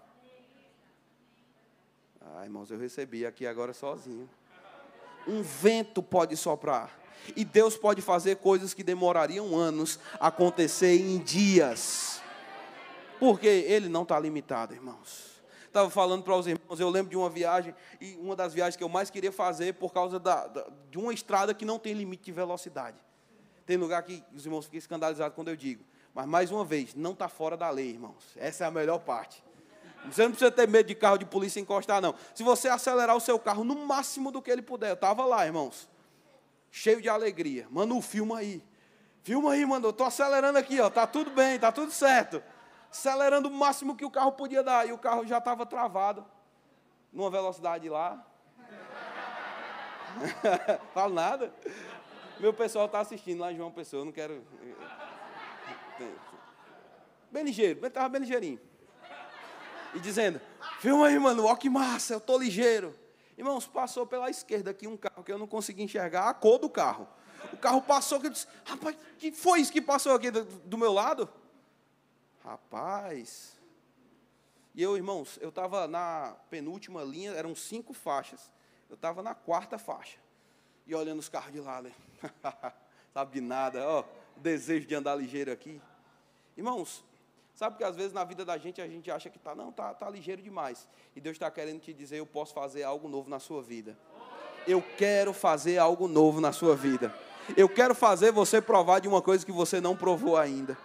[2.19, 4.29] Ah, irmãos, eu recebi aqui agora sozinho.
[5.27, 7.02] Um vento pode soprar.
[7.35, 12.21] E Deus pode fazer coisas que demorariam anos acontecer em dias.
[13.19, 15.33] Porque Ele não está limitado, irmãos.
[15.65, 18.83] Estava falando para os irmãos, eu lembro de uma viagem, e uma das viagens que
[18.83, 22.25] eu mais queria fazer por causa da, da, de uma estrada que não tem limite
[22.25, 22.97] de velocidade.
[23.65, 25.83] Tem lugar que os irmãos ficam escandalizados quando eu digo.
[26.13, 28.23] Mas mais uma vez, não está fora da lei, irmãos.
[28.35, 29.43] Essa é a melhor parte.
[30.05, 32.13] Você não precisa ter medo de carro de polícia encostar, não.
[32.35, 35.43] Se você acelerar o seu carro no máximo do que ele puder, eu estava lá,
[35.43, 35.87] irmãos
[36.73, 37.67] cheio de alegria.
[37.69, 38.63] Manu, filma aí.
[39.21, 39.89] Filma aí, mano.
[39.89, 40.89] Eu tô acelerando aqui, ó.
[40.89, 42.43] Tá tudo bem, tá tudo certo.
[42.89, 44.87] Acelerando o máximo que o carro podia dar.
[44.87, 46.25] E o carro já estava travado.
[47.11, 48.25] Numa velocidade lá.
[50.95, 51.53] Falo nada.
[52.39, 54.01] Meu pessoal está assistindo lá em João Pessoa.
[54.01, 54.43] Eu não quero.
[57.31, 58.59] Bem ligeiro, estava bem ligeirinho.
[59.93, 60.41] E dizendo:
[60.79, 61.45] Filma aí, mano.
[61.45, 63.02] Ó, que massa, eu tô ligeiro.
[63.37, 66.69] Irmãos, passou pela esquerda aqui um carro que eu não consegui enxergar a cor do
[66.69, 67.07] carro.
[67.51, 70.77] O carro passou que eu disse, rapaz, que foi isso que passou aqui do, do
[70.77, 71.29] meu lado?
[72.43, 73.59] Rapaz.
[74.75, 78.51] E eu, irmãos, eu estava na penúltima linha, eram cinco faixas.
[78.89, 80.17] Eu estava na quarta faixa.
[80.85, 81.91] E olhando os carros de lá, né?
[83.13, 84.03] sabe de nada, ó.
[84.37, 85.81] desejo de andar ligeiro aqui.
[86.57, 87.03] Irmãos,
[87.53, 89.93] sabe que às vezes na vida da gente a gente acha que tá, não, tá,
[89.93, 90.87] tá ligeiro demais.
[91.15, 93.97] E Deus está querendo te dizer, eu posso fazer algo novo na sua vida.
[94.67, 97.13] Eu quero fazer algo novo na sua vida.
[97.57, 100.77] Eu quero fazer você provar de uma coisa que você não provou ainda.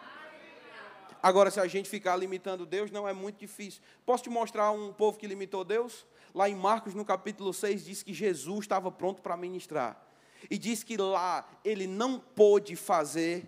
[1.23, 3.83] Agora, se a gente ficar limitando Deus, não é muito difícil.
[4.07, 6.07] Posso te mostrar um povo que limitou Deus?
[6.35, 10.01] Lá em Marcos, no capítulo 6, diz que Jesus estava pronto para ministrar.
[10.49, 13.45] E diz que lá ele não pôde fazer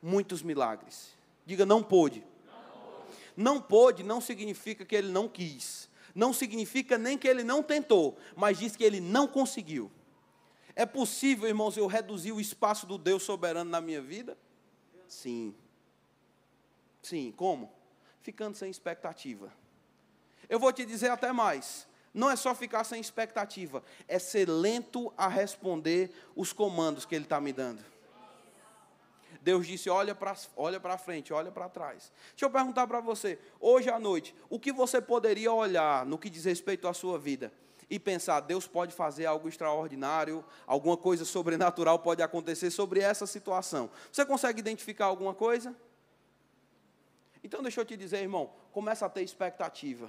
[0.00, 1.16] muitos milagres.
[1.46, 2.24] Diga, não pôde.
[3.36, 5.88] Não pôde não significa que ele não quis.
[6.14, 9.90] Não significa nem que ele não tentou, mas diz que ele não conseguiu.
[10.74, 14.36] É possível, irmãos, eu reduzir o espaço do Deus soberano na minha vida?
[15.08, 15.54] Sim.
[17.02, 17.70] Sim, como?
[18.22, 19.52] Ficando sem expectativa.
[20.48, 21.86] Eu vou te dizer até mais.
[22.14, 27.24] Não é só ficar sem expectativa, é ser lento a responder os comandos que Ele
[27.24, 27.82] está me dando.
[29.42, 32.12] Deus disse: olha para olha frente, olha para trás.
[32.30, 36.30] Deixa eu perguntar para você, hoje à noite, o que você poderia olhar no que
[36.30, 37.52] diz respeito à sua vida
[37.90, 43.90] e pensar: Deus pode fazer algo extraordinário, alguma coisa sobrenatural pode acontecer sobre essa situação?
[44.12, 45.74] Você consegue identificar alguma coisa?
[47.42, 50.08] Então, deixa eu te dizer, irmão, começa a ter expectativa.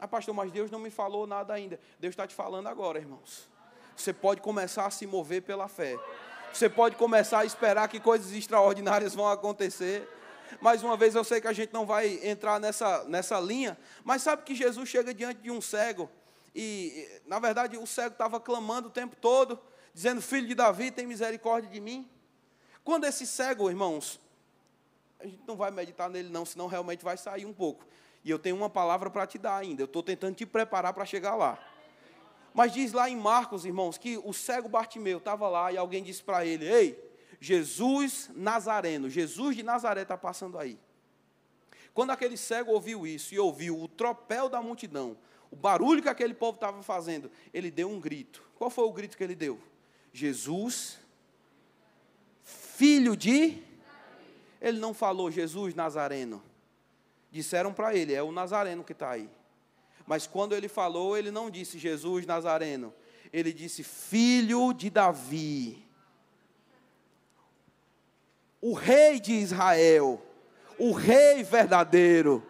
[0.00, 1.78] Ah, pastor, mas Deus não me falou nada ainda.
[2.00, 3.48] Deus está te falando agora, irmãos.
[3.96, 5.96] Você pode começar a se mover pela fé.
[6.52, 10.08] Você pode começar a esperar que coisas extraordinárias vão acontecer.
[10.60, 14.22] Mais uma vez, eu sei que a gente não vai entrar nessa, nessa linha, mas
[14.22, 16.10] sabe que Jesus chega diante de um cego,
[16.58, 19.60] e, na verdade, o cego estava clamando o tempo todo,
[19.92, 22.08] dizendo: Filho de Davi, tem misericórdia de mim.
[22.82, 24.18] Quando esse cego, irmãos,
[25.20, 27.84] a gente não vai meditar nele, não, senão realmente vai sair um pouco.
[28.24, 29.82] E eu tenho uma palavra para te dar ainda.
[29.82, 31.58] Eu estou tentando te preparar para chegar lá.
[32.56, 36.22] Mas diz lá em Marcos, irmãos, que o cego Bartimeu estava lá e alguém disse
[36.22, 36.98] para ele: Ei,
[37.38, 40.78] Jesus Nazareno, Jesus de Nazaré está passando aí.
[41.92, 45.18] Quando aquele cego ouviu isso e ouviu o tropel da multidão,
[45.50, 48.42] o barulho que aquele povo estava fazendo, ele deu um grito.
[48.54, 49.60] Qual foi o grito que ele deu?
[50.10, 50.98] Jesus,
[52.42, 53.62] filho de
[54.62, 56.42] ele não falou Jesus Nazareno.
[57.30, 59.28] Disseram para ele, é o Nazareno que está aí.
[60.06, 62.94] Mas quando ele falou, ele não disse Jesus Nazareno.
[63.32, 65.84] Ele disse filho de Davi.
[68.60, 70.22] O rei de Israel.
[70.78, 72.46] O rei verdadeiro.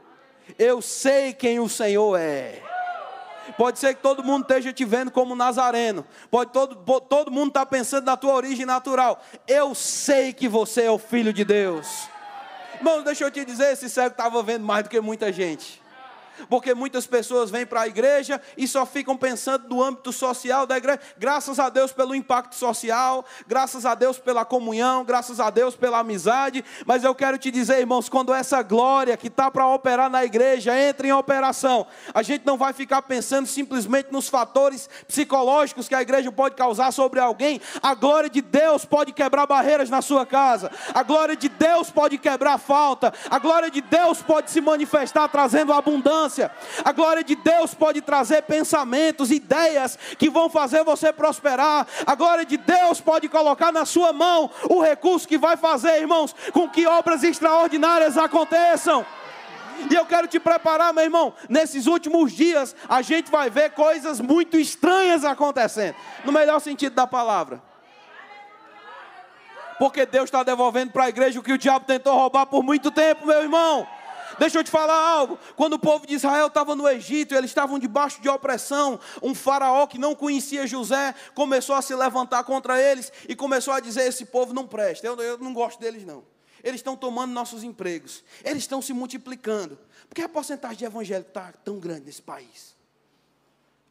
[0.58, 2.62] Eu sei quem o Senhor é.
[3.56, 6.04] Pode ser que todo mundo esteja te vendo como nazareno.
[6.30, 9.22] Pode todo, todo mundo estar tá pensando na tua origem natural.
[9.46, 12.08] Eu sei que você é o filho de Deus.
[12.74, 15.85] Irmãos, deixa eu te dizer, esse cego estava vendo mais do que muita gente
[16.48, 20.76] porque muitas pessoas vêm para a igreja e só ficam pensando no âmbito social da
[20.76, 21.00] igreja.
[21.18, 25.98] Graças a Deus pelo impacto social, graças a Deus pela comunhão, graças a Deus pela
[25.98, 26.64] amizade.
[26.84, 30.78] Mas eu quero te dizer, irmãos, quando essa glória que está para operar na igreja
[30.78, 36.02] entra em operação, a gente não vai ficar pensando simplesmente nos fatores psicológicos que a
[36.02, 37.60] igreja pode causar sobre alguém.
[37.82, 42.18] A glória de Deus pode quebrar barreiras na sua casa, a glória de Deus pode
[42.18, 46.25] quebrar falta, a glória de Deus pode se manifestar trazendo abundância
[46.84, 51.86] a glória de Deus pode trazer pensamentos, ideias que vão fazer você prosperar.
[52.06, 56.34] A glória de Deus pode colocar na sua mão o recurso que vai fazer, irmãos,
[56.52, 59.04] com que obras extraordinárias aconteçam.
[59.90, 61.34] E eu quero te preparar, meu irmão.
[61.48, 67.06] Nesses últimos dias, a gente vai ver coisas muito estranhas acontecendo, no melhor sentido da
[67.06, 67.60] palavra.
[69.78, 72.90] Porque Deus está devolvendo para a igreja o que o diabo tentou roubar por muito
[72.90, 73.86] tempo, meu irmão.
[74.38, 75.38] Deixa eu te falar algo.
[75.54, 78.98] Quando o povo de Israel estava no Egito, eles estavam debaixo de opressão.
[79.22, 83.80] Um faraó que não conhecia José começou a se levantar contra eles e começou a
[83.80, 86.24] dizer: Esse povo não presta, eu, eu não gosto deles não.
[86.62, 89.78] Eles estão tomando nossos empregos, eles estão se multiplicando.
[90.08, 92.74] Por que a porcentagem de evangélico está tão grande nesse país?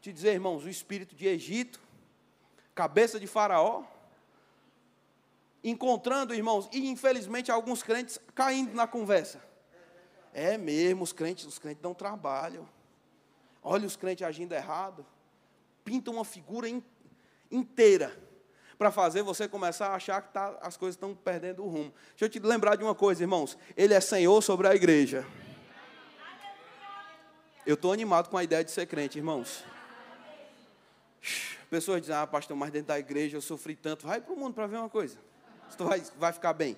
[0.02, 1.80] Te dizer, irmãos, o espírito de Egito,
[2.74, 3.84] cabeça de Faraó,
[5.64, 9.42] encontrando, irmãos, e infelizmente alguns crentes caindo na conversa.
[10.38, 12.68] É mesmo, os crentes, os crentes não trabalham.
[13.64, 15.06] Olha os crentes agindo errado.
[15.86, 16.84] Pinta uma figura in,
[17.50, 18.14] inteira
[18.78, 21.94] para fazer você começar a achar que tá, as coisas estão perdendo o rumo.
[22.10, 23.58] Deixa eu te lembrar de uma coisa, irmãos.
[23.78, 25.26] Ele é Senhor sobre a igreja.
[27.66, 29.64] Eu estou animado com a ideia de ser crente, irmãos.
[31.70, 34.06] Pessoas dizem, ah, pastor, mas dentro da igreja eu sofri tanto.
[34.06, 35.18] Vai para o mundo para ver uma coisa.
[35.70, 36.78] Você vai, vai ficar bem.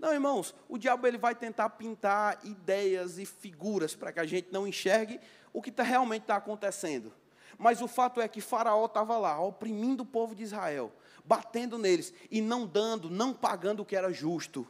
[0.00, 4.50] Não, irmãos, o diabo ele vai tentar pintar ideias e figuras para que a gente
[4.50, 5.20] não enxergue
[5.52, 7.12] o que tá, realmente está acontecendo.
[7.58, 10.90] Mas o fato é que Faraó estava lá, oprimindo o povo de Israel,
[11.22, 14.66] batendo neles e não dando, não pagando o que era justo.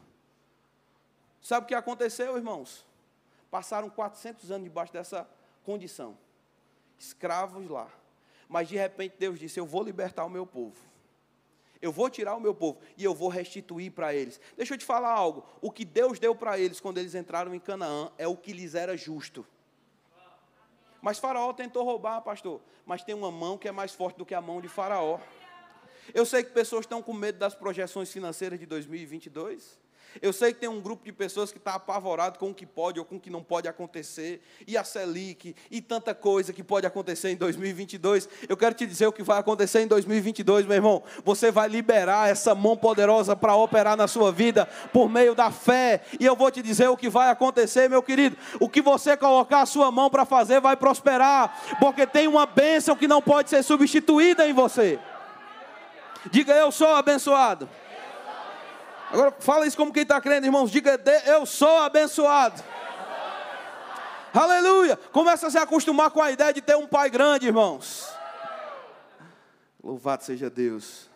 [1.41, 2.85] Sabe o que aconteceu, irmãos?
[3.53, 5.31] Passaram 400 anos debaixo dessa
[5.63, 6.19] condição,
[6.99, 7.89] escravos lá.
[8.49, 10.90] Mas de repente Deus disse: Eu vou libertar o meu povo.
[11.81, 14.41] Eu vou tirar o meu povo e eu vou restituir para eles.
[14.57, 15.45] Deixa eu te falar algo.
[15.61, 18.75] O que Deus deu para eles quando eles entraram em Canaã é o que lhes
[18.75, 19.47] era justo.
[21.01, 22.61] Mas Faraó tentou roubar, pastor.
[22.85, 25.19] Mas tem uma mão que é mais forte do que a mão de Faraó.
[26.13, 29.79] Eu sei que pessoas estão com medo das projeções financeiras de 2022.
[30.21, 32.99] Eu sei que tem um grupo de pessoas que está apavorado com o que pode
[32.99, 36.87] ou com o que não pode acontecer, e a Selic, e tanta coisa que pode
[36.87, 38.29] acontecer em 2022.
[38.49, 41.03] Eu quero te dizer o que vai acontecer em 2022, meu irmão.
[41.25, 46.03] Você vai liberar essa mão poderosa para operar na sua vida por meio da fé,
[46.19, 48.37] e eu vou te dizer o que vai acontecer, meu querido.
[48.59, 52.97] O que você colocar a sua mão para fazer vai prosperar, porque tem uma bênção
[52.97, 54.99] que não pode ser substituída em você.
[56.31, 57.69] Diga eu sou abençoado.
[59.13, 60.71] Agora fala isso como quem está crendo, irmãos.
[60.71, 62.63] Diga eu sou abençoado.
[64.33, 64.97] Aleluia!
[64.97, 68.09] Começa a se acostumar com a ideia de ter um pai grande, irmãos.
[69.83, 71.11] Louvado seja Deus.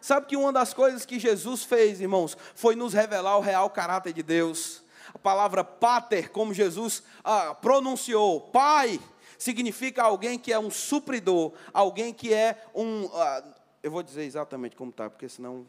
[0.00, 4.14] Sabe que uma das coisas que Jesus fez, irmãos, foi nos revelar o real caráter
[4.14, 4.82] de Deus.
[5.12, 8.98] A palavra pater, como Jesus ah, pronunciou, pai,
[9.38, 13.10] significa alguém que é um supridor, alguém que é um.
[13.12, 13.44] Ah,
[13.82, 15.66] eu vou dizer exatamente como está, porque senão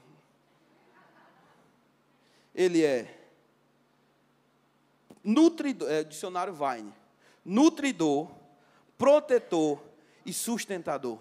[2.55, 3.13] ele é
[5.21, 6.93] nutridor, é, dicionário Vine,
[7.43, 8.31] nutridor,
[8.97, 9.83] protetor
[10.25, 11.19] e sustentador.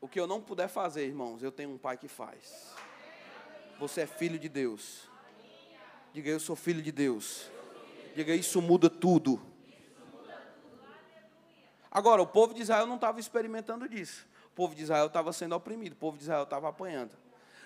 [0.00, 2.74] O que eu não puder fazer, irmãos, eu tenho um pai que faz.
[3.78, 5.08] Você é filho de Deus.
[6.12, 7.48] Diga, eu sou filho de Deus.
[8.14, 9.40] Diga, isso muda tudo.
[11.90, 14.26] Agora, o povo de Israel não estava experimentando disso.
[14.46, 17.21] O povo de Israel estava sendo oprimido, o povo de Israel estava apanhando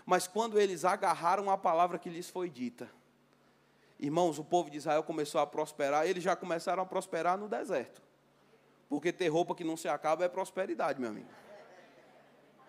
[0.06, 2.88] mas quando eles agarraram a palavra que lhes foi dita,
[3.98, 8.00] irmãos, o povo de Israel começou a prosperar, eles já começaram a prosperar no deserto.
[8.88, 11.28] Porque ter roupa que não se acaba é prosperidade, meu amigo.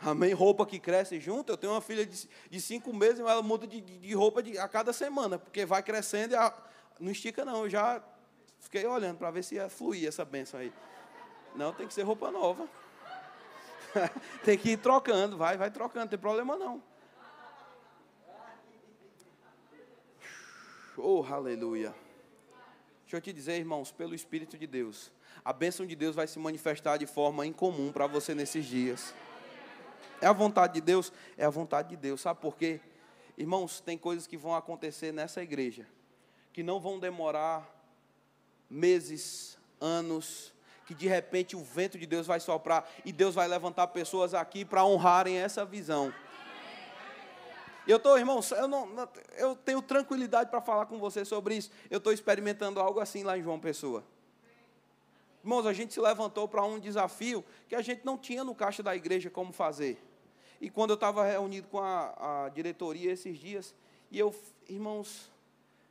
[0.02, 0.34] Amém?
[0.34, 1.52] Roupa que cresce junto.
[1.52, 4.92] Eu tenho uma filha de, cinco meses, ela muda de, de roupa de, a cada
[4.92, 6.52] semana, porque vai crescendo e a,
[7.00, 7.66] não estica, não.
[7.66, 8.02] Eu já
[8.60, 10.74] fiquei olhando para ver se ia fluir essa benção aí.
[11.56, 12.68] Não, tem que ser roupa nova.
[14.44, 16.82] tem que ir trocando, vai, vai trocando, não tem problema não.
[20.98, 21.94] Oh, aleluia.
[23.04, 25.12] Deixa eu te dizer, irmãos, pelo Espírito de Deus,
[25.46, 29.14] a bênção de Deus vai se manifestar de forma incomum para você nesses dias.
[30.20, 31.14] É a vontade de Deus?
[31.38, 32.22] É a vontade de Deus.
[32.22, 32.82] Sabe por quê?
[33.38, 35.86] Irmãos, tem coisas que vão acontecer nessa igreja
[36.58, 37.70] que não vão demorar
[38.68, 40.52] meses, anos,
[40.88, 44.66] que de repente o vento de Deus vai soprar e Deus vai levantar pessoas aqui
[44.66, 46.12] para honrarem essa visão.
[47.88, 48.90] Eu estou, irmãos, eu, não,
[49.38, 51.72] eu tenho tranquilidade para falar com você sobre isso.
[51.90, 54.04] Eu estou experimentando algo assim lá em João Pessoa.
[55.42, 58.84] Irmãos, a gente se levantou para um desafio que a gente não tinha no caixa
[58.84, 59.98] da igreja como fazer.
[60.60, 63.74] E quando eu estava reunido com a, a diretoria esses dias,
[64.12, 64.36] e eu,
[64.68, 65.32] irmãos,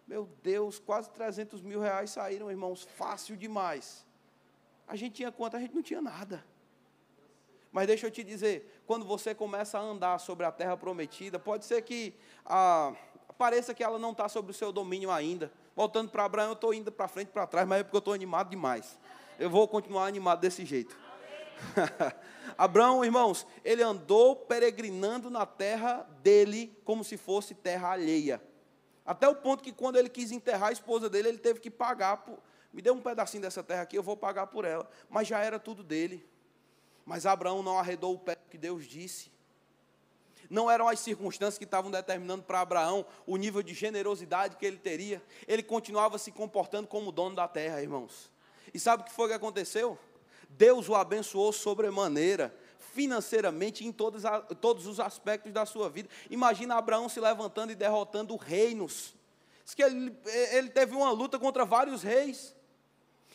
[0.07, 4.05] meu Deus, quase 300 mil reais saíram, irmãos, fácil demais.
[4.87, 5.57] A gente tinha quanto?
[5.57, 6.45] A gente não tinha nada.
[7.73, 11.65] Mas deixa eu te dizer, quando você começa a andar sobre a terra prometida, pode
[11.65, 12.15] ser que
[12.45, 12.93] ah,
[13.37, 15.53] pareça que ela não está sobre o seu domínio ainda.
[15.75, 18.15] Voltando para Abraão, eu estou indo para frente para trás, mas é porque eu estou
[18.15, 18.99] animado demais.
[19.39, 20.97] Eu vou continuar animado desse jeito.
[22.57, 28.43] Abraão, irmãos, ele andou peregrinando na terra dele como se fosse terra alheia.
[29.05, 32.19] Até o ponto que quando ele quis enterrar a esposa dele, ele teve que pagar.
[32.19, 32.39] Por,
[32.73, 34.89] me dê um pedacinho dessa terra aqui, eu vou pagar por ela.
[35.09, 36.27] Mas já era tudo dele.
[37.07, 39.31] Mas Abraão não arredou o pé que Deus disse.
[40.51, 44.77] Não eram as circunstâncias que estavam determinando para Abraão o nível de generosidade que ele
[44.77, 45.23] teria.
[45.47, 48.31] Ele continuava se comportando como dono da terra, irmãos.
[48.75, 49.97] E sabe o que foi que aconteceu?
[50.51, 52.55] Deus o abençoou sobremaneira,
[52.93, 54.23] financeiramente, em todos,
[54.61, 56.09] todos os aspectos da sua vida.
[56.29, 59.15] Imagina Abraão se levantando e derrotando reinos.
[59.65, 60.17] Diz que ele,
[60.53, 62.56] ele teve uma luta contra vários reis.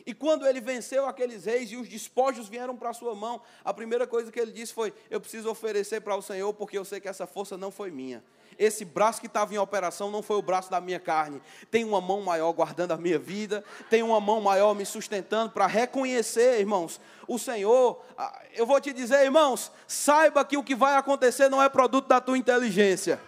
[0.06, 3.74] E quando ele venceu aqueles reis e os despojos vieram para a sua mão, a
[3.74, 7.00] primeira coisa que ele disse foi: Eu preciso oferecer para o Senhor, porque eu sei
[7.00, 8.24] que essa força não foi minha.
[8.58, 11.42] Esse braço que estava em operação não foi o braço da minha carne.
[11.70, 15.68] Tem uma mão maior guardando a minha vida, tem uma mão maior me sustentando para
[15.68, 18.04] reconhecer, irmãos, o Senhor.
[18.18, 22.08] Ah, eu vou te dizer, irmãos, saiba que o que vai acontecer não é produto
[22.08, 23.20] da tua inteligência.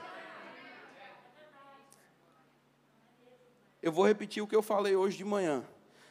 [3.81, 5.63] Eu vou repetir o que eu falei hoje de manhã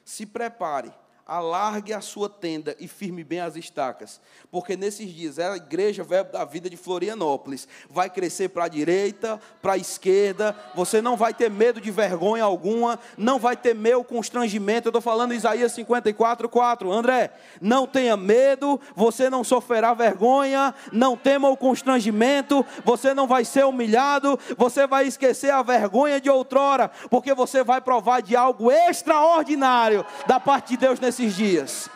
[0.05, 1.02] se prepare.
[1.33, 4.21] Alargue a sua tenda e firme bem as estacas,
[4.51, 9.41] porque nesses dias a igreja Verbo da Vida de Florianópolis vai crescer para a direita,
[9.63, 14.05] para a esquerda, você não vai ter medo de vergonha alguma, não vai ter meu
[14.05, 20.75] constrangimento, eu estou falando Isaías 54, 4, André, não tenha medo, você não sofrerá vergonha,
[20.93, 26.29] não tema o constrangimento, você não vai ser humilhado, você vai esquecer a vergonha de
[26.29, 31.89] outrora, porque você vai provar de algo extraordinário da parte de Deus nesse dias.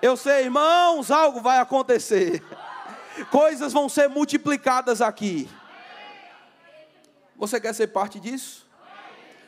[0.00, 2.42] Eu sei, irmãos, algo vai acontecer.
[3.30, 5.48] Coisas vão ser multiplicadas aqui.
[7.36, 8.66] Você quer ser parte disso?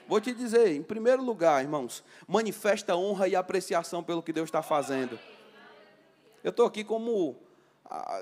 [0.09, 4.61] Vou te dizer, em primeiro lugar, irmãos, manifesta honra e apreciação pelo que Deus está
[4.61, 5.18] fazendo.
[6.43, 7.37] Eu estou aqui como.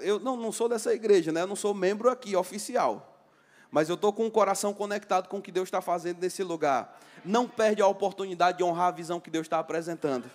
[0.03, 1.43] Eu não, não sou dessa igreja, né?
[1.43, 3.23] Eu não sou membro aqui, oficial.
[3.71, 6.99] Mas eu estou com o coração conectado com o que Deus está fazendo nesse lugar.
[7.25, 10.31] Não perde a oportunidade de honrar a visão que Deus está apresentando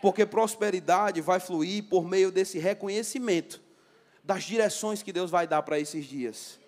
[0.00, 3.62] porque prosperidade vai fluir por meio desse reconhecimento
[4.22, 6.58] das direções que Deus vai dar para esses dias.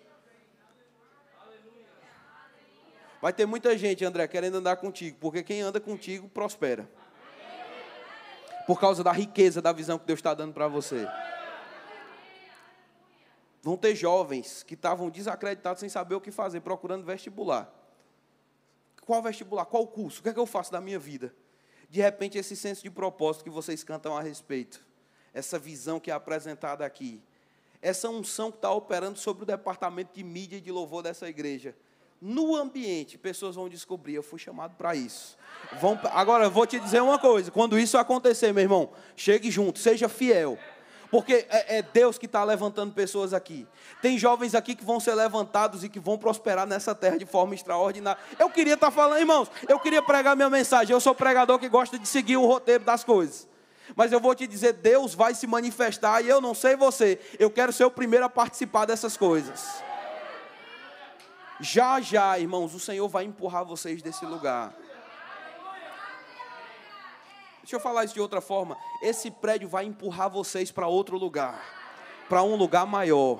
[3.21, 6.89] Vai ter muita gente, André, querendo andar contigo, porque quem anda contigo prospera.
[8.65, 11.05] Por causa da riqueza da visão que Deus está dando para você.
[13.61, 17.69] Vão ter jovens que estavam desacreditados sem saber o que fazer, procurando vestibular.
[19.05, 19.65] Qual vestibular?
[19.65, 20.21] Qual curso?
[20.21, 21.35] O que é que eu faço da minha vida?
[21.89, 24.79] De repente, esse senso de propósito que vocês cantam a respeito,
[25.33, 27.21] essa visão que é apresentada aqui,
[27.81, 31.75] essa unção que está operando sobre o departamento de mídia e de louvor dessa igreja.
[32.21, 35.37] No ambiente, pessoas vão descobrir, eu fui chamado para isso.
[35.79, 39.79] Vão, agora, eu vou te dizer uma coisa: quando isso acontecer, meu irmão, chegue junto,
[39.79, 40.59] seja fiel.
[41.11, 43.67] Porque é, é Deus que está levantando pessoas aqui.
[44.01, 47.55] Tem jovens aqui que vão ser levantados e que vão prosperar nessa terra de forma
[47.55, 48.21] extraordinária.
[48.37, 50.93] Eu queria estar tá falando, irmãos, eu queria pregar minha mensagem.
[50.93, 53.47] Eu sou pregador que gosta de seguir o roteiro das coisas.
[53.95, 57.19] Mas eu vou te dizer, Deus vai se manifestar e eu não sei você.
[57.39, 59.83] Eu quero ser o primeiro a participar dessas coisas.
[61.59, 64.73] Já, já, irmãos, o Senhor vai empurrar vocês desse lugar.
[67.69, 68.75] Deixa eu falar isso de outra forma.
[68.99, 71.63] Esse prédio vai empurrar vocês para outro lugar,
[72.27, 73.39] para um lugar maior.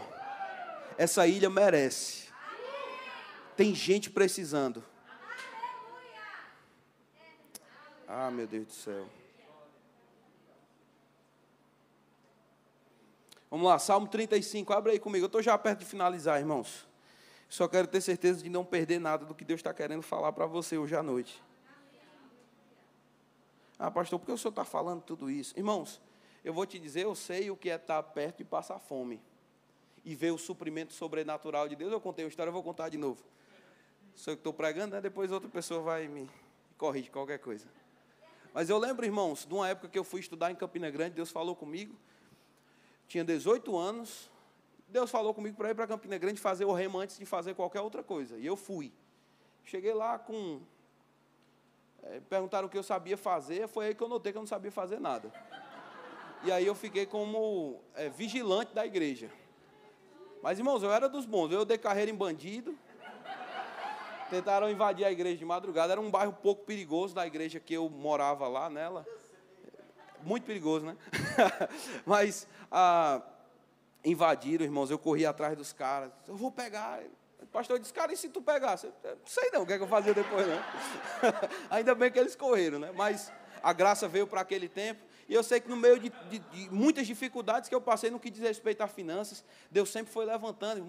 [1.00, 2.30] Essa ilha merece.
[3.58, 4.84] Tem gente precisando.
[8.08, 9.10] Ah, meu Deus do céu.
[13.50, 15.24] Vamos lá, Salmo 35, abre aí comigo.
[15.24, 16.88] Eu estou já perto de finalizar, irmãos.
[17.50, 20.46] Só quero ter certeza de não perder nada do que Deus está querendo falar para
[20.46, 21.42] você hoje à noite.
[23.80, 25.58] Ah, pastor, por que o senhor está falando tudo isso?
[25.58, 26.02] Irmãos,
[26.44, 29.22] eu vou te dizer, eu sei o que é estar perto e passar fome.
[30.04, 31.92] E ver o suprimento sobrenatural de Deus.
[31.92, 33.24] Eu contei uma história, eu vou contar de novo.
[34.28, 35.02] Eu que estou pregando, né?
[35.02, 36.30] depois outra pessoa vai me
[36.78, 37.68] corrigir qualquer coisa.
[38.54, 41.32] Mas eu lembro, irmãos, de uma época que eu fui estudar em Campina Grande, Deus
[41.32, 41.96] falou comigo.
[43.08, 44.30] Tinha 18 anos.
[44.90, 47.80] Deus falou comigo para ir para Campina Grande fazer o remo antes de fazer qualquer
[47.80, 48.38] outra coisa.
[48.38, 48.92] E eu fui.
[49.64, 50.62] Cheguei lá com
[52.30, 54.72] perguntaram o que eu sabia fazer, foi aí que eu notei que eu não sabia
[54.72, 55.32] fazer nada.
[56.44, 59.30] E aí eu fiquei como é, vigilante da igreja.
[60.42, 61.52] Mas, irmãos, eu era dos bons.
[61.52, 62.78] Eu dei carreira em bandido.
[64.30, 65.92] Tentaram invadir a igreja de madrugada.
[65.92, 69.06] Era um bairro pouco perigoso da igreja que eu morava lá nela.
[70.24, 70.96] Muito perigoso, né?
[72.06, 73.22] Mas ah,
[74.06, 74.90] invadiram, irmãos.
[74.90, 76.12] Eu corri atrás dos caras.
[76.26, 77.02] Eu vou pegar.
[77.50, 78.86] O pastor disse, cara, e se tu pegasse?
[78.86, 80.64] Eu não sei não o que, é que eu fazia depois, não.
[81.72, 82.92] Ainda bem que eles correram, né?
[82.96, 83.32] Mas
[83.64, 85.04] a graça veio para aquele tempo.
[85.28, 88.20] E eu sei que no meio de, de, de, muitas dificuldades que eu passei no
[88.20, 90.86] que diz respeito a finanças, Deus sempre foi levantando,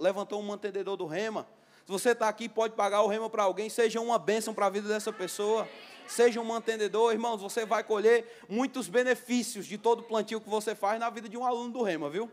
[0.00, 1.46] levantou um mantenedor do rema.
[1.84, 4.70] Se você está aqui pode pagar o rema para alguém, seja uma bênção para a
[4.70, 5.68] vida dessa pessoa,
[6.08, 10.98] seja um mantenedor, irmãos, você vai colher muitos benefícios de todo plantio que você faz
[10.98, 12.30] na vida de um aluno do rema, viu?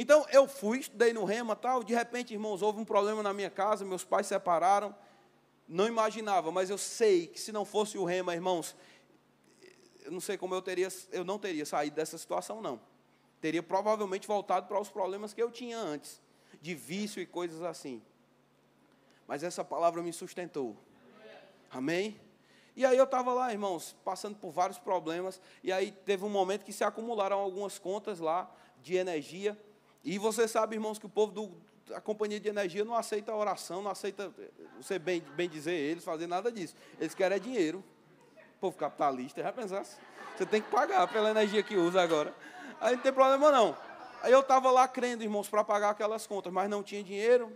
[0.00, 3.50] Então eu fui, estudei no Rema tal, de repente, irmãos, houve um problema na minha
[3.50, 4.96] casa, meus pais separaram.
[5.68, 8.74] Não imaginava, mas eu sei que se não fosse o Rema, irmãos,
[10.02, 12.80] eu não sei como eu teria, eu não teria saído dessa situação, não.
[13.42, 16.18] Teria provavelmente voltado para os problemas que eu tinha antes,
[16.62, 18.00] de vício e coisas assim.
[19.26, 20.78] Mas essa palavra me sustentou.
[21.70, 22.18] Amém?
[22.74, 26.64] E aí eu estava lá, irmãos, passando por vários problemas, e aí teve um momento
[26.64, 28.50] que se acumularam algumas contas lá
[28.82, 29.62] de energia.
[30.04, 31.52] E você sabe, irmãos, que o povo do,
[31.86, 34.32] da companhia de energia não aceita oração, não aceita
[34.80, 36.74] você bem, bem dizer eles, fazer nada disso.
[36.98, 37.84] Eles querem é dinheiro.
[38.56, 39.96] O povo capitalista, já pensasse?
[40.36, 42.34] Você tem que pagar pela energia que usa agora.
[42.80, 43.76] Aí não tem problema não.
[44.22, 47.52] Aí eu estava lá crendo, irmãos, para pagar aquelas contas, mas não tinha dinheiro,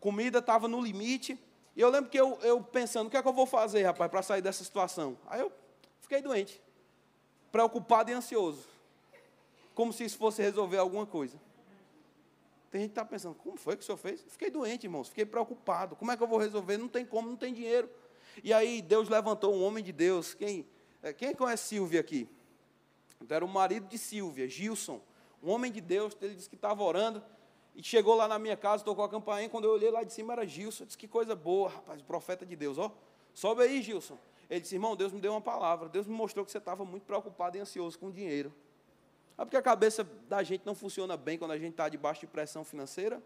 [0.00, 1.38] comida estava no limite.
[1.76, 4.10] E eu lembro que eu, eu pensando, o que é que eu vou fazer, rapaz,
[4.10, 5.16] para sair dessa situação?
[5.26, 5.52] Aí eu
[6.12, 6.60] Fiquei doente,
[7.50, 8.68] preocupado e ansioso,
[9.74, 11.40] como se isso fosse resolver alguma coisa.
[12.70, 14.24] Tem gente que está pensando, como foi que o senhor fez?
[14.28, 15.94] Fiquei doente, irmãos, fiquei preocupado.
[15.94, 16.78] Como é que eu vou resolver?
[16.78, 17.88] Não tem como, não tem dinheiro.
[18.42, 20.32] E aí Deus levantou um homem de Deus.
[20.32, 20.66] Quem,
[21.02, 22.26] é, quem conhece Silvia aqui?
[23.28, 25.02] Era o marido de Silvia, Gilson.
[25.42, 27.22] Um homem de Deus, ele disse que estava orando.
[27.74, 29.48] E chegou lá na minha casa, tocou a campainha.
[29.48, 30.84] Quando eu olhei lá de cima era Gilson.
[30.84, 32.78] Eu disse que coisa boa, rapaz, profeta de Deus.
[32.78, 32.90] Ó,
[33.34, 34.18] sobe aí, Gilson.
[34.48, 35.88] Ele disse, irmão, Deus me deu uma palavra.
[35.88, 38.52] Deus me mostrou que você estava muito preocupado e ansioso com dinheiro.
[39.42, 42.28] É porque a cabeça da gente não funciona bem quando a gente está debaixo de
[42.28, 43.20] pressão financeira.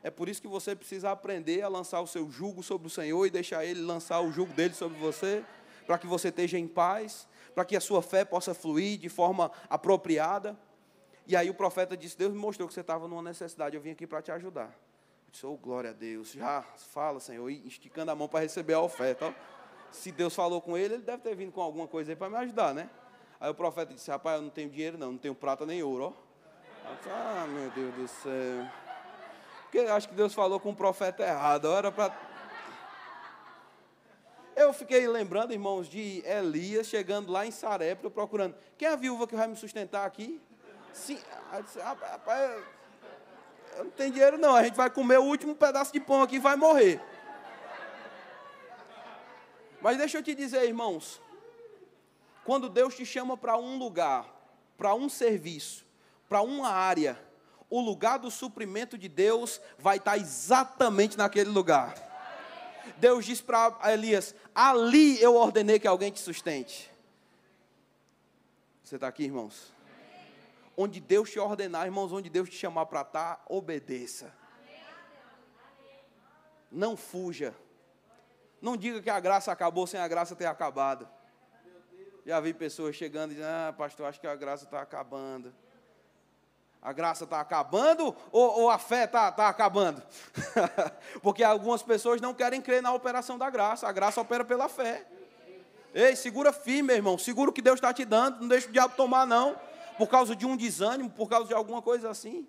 [0.00, 3.26] É por isso que você precisa aprender a lançar o seu jugo sobre o Senhor
[3.26, 5.44] e deixar Ele lançar o jugo dele sobre você,
[5.88, 9.50] para que você esteja em paz, para que a sua fé possa fluir de forma
[9.68, 10.56] apropriada.
[11.26, 13.90] E aí o profeta disse: Deus me mostrou que você estava numa necessidade, eu vim
[13.90, 14.68] aqui para te ajudar.
[15.26, 16.30] Eu disse: Oh, glória a Deus.
[16.30, 19.34] Já fala, Senhor, esticando a mão para receber a oferta.
[19.90, 22.36] Se Deus falou com ele, ele deve ter vindo com alguma coisa aí para me
[22.36, 22.88] ajudar, né?
[23.40, 26.14] Aí o profeta disse: Rapaz, eu não tenho dinheiro, não, não tenho prata nem ouro.
[26.14, 26.30] Ó.
[26.96, 28.68] Disse, ah, meu Deus do céu.
[29.62, 31.68] Porque acho que Deus falou com o profeta errado.
[31.72, 31.92] Era.
[34.56, 38.54] Eu fiquei lembrando, irmãos, de Elias chegando lá em Sarepta, procurando.
[38.76, 40.40] Quem é a viúva que vai me sustentar aqui?
[40.92, 41.18] Sim.
[41.80, 42.62] Rapaz,
[43.76, 44.54] eu não tenho dinheiro, não.
[44.54, 47.00] A gente vai comer o último pedaço de pão aqui e vai morrer.
[49.80, 51.22] Mas deixa eu te dizer, irmãos,
[52.44, 54.26] quando Deus te chama para um lugar,
[54.76, 55.84] para um serviço,
[56.28, 57.20] para uma área,
[57.68, 61.94] o lugar do suprimento de Deus vai estar exatamente naquele lugar.
[62.96, 66.90] Deus diz para Elias: Ali eu ordenei que alguém te sustente.
[68.82, 69.72] Você está aqui, irmãos?
[70.76, 74.34] Onde Deus te ordenar, irmãos, onde Deus te chamar para estar, obedeça.
[76.72, 77.54] Não fuja.
[78.60, 81.08] Não diga que a graça acabou sem a graça ter acabado.
[82.24, 85.52] Já vi pessoas chegando e dizendo, ah, pastor, acho que a graça está acabando.
[86.82, 90.02] A graça está acabando ou, ou, a fé está tá acabando?
[91.22, 93.86] Porque algumas pessoas não querem crer na operação da graça.
[93.86, 95.06] A graça opera pela fé.
[95.94, 97.18] Ei, segura firme, meu irmão.
[97.18, 98.40] Segura o que Deus está te dando.
[98.40, 99.60] Não deixa o diabo tomar, não.
[99.98, 102.48] Por causa de um desânimo, por causa de alguma coisa assim.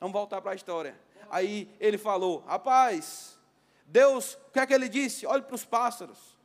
[0.00, 0.98] Vamos voltar para a história.
[1.28, 3.38] Aí ele falou: Rapaz,
[3.84, 5.26] Deus, o que é que ele disse?
[5.26, 6.38] Olhe para os pássaros.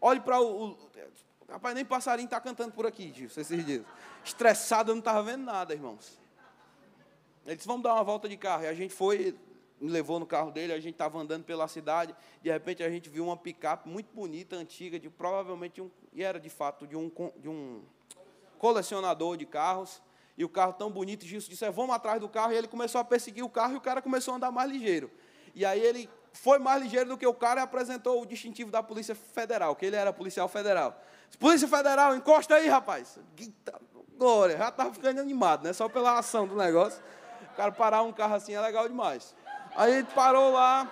[0.00, 0.76] Olhe para o.
[1.48, 3.84] Rapaz, nem passarinho está cantando por aqui, Gilson, esses dias.
[4.24, 6.18] Estressado, eu não estava vendo nada, irmãos.
[7.46, 8.64] Ele disse: Vamos dar uma volta de carro.
[8.64, 9.36] E a gente foi,
[9.80, 12.14] me levou no carro dele, a gente estava andando pela cidade.
[12.42, 15.90] De repente a gente viu uma picape muito bonita, antiga, de provavelmente um.
[16.12, 17.82] E era de fato de um, de um
[18.58, 20.02] colecionador de carros.
[20.36, 22.52] E o carro tão bonito, Gilson disse: é, Vamos atrás do carro.
[22.52, 25.10] E ele começou a perseguir o carro e o cara começou a andar mais ligeiro.
[25.54, 28.82] E aí ele foi mais ligeiro do que o cara e apresentou o distintivo da
[28.82, 31.00] Polícia Federal, que ele era policial federal.
[31.38, 33.18] Polícia Federal, encosta aí, rapaz.
[34.16, 35.72] glória, já estava ficando animado, né?
[35.72, 37.02] Só pela ação do negócio.
[37.52, 39.34] O cara parar um carro assim é legal demais.
[39.76, 40.90] Aí ele parou lá.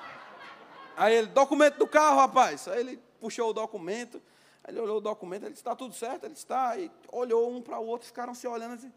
[0.97, 2.68] Aí ele, documento do carro, rapaz.
[2.68, 4.22] Aí ele puxou o documento.
[4.64, 6.24] Aí ele olhou o documento, ele disse, está tudo certo?
[6.24, 6.70] Ele está.
[6.70, 8.93] Aí olhou um para o outro, ficaram se olhando assim,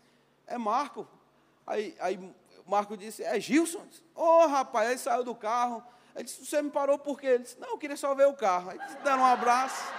[0.45, 1.07] é Marco.
[1.65, 2.35] Aí, aí
[2.65, 3.83] Marco disse, é Gilson?
[4.13, 5.83] Ô, oh, rapaz, aí saiu do carro.
[6.15, 7.27] Ele disse, você me parou por quê?
[7.27, 8.69] Ele disse, não, eu queria só ver o carro.
[8.69, 9.91] Aí eles deram um abraço,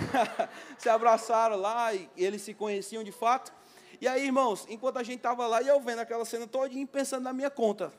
[0.78, 3.52] se abraçaram lá e eles se conheciam de fato.
[4.00, 7.22] E aí, irmãos, enquanto a gente estava lá, e eu vendo aquela cena todinha, pensando
[7.22, 7.92] na minha conta.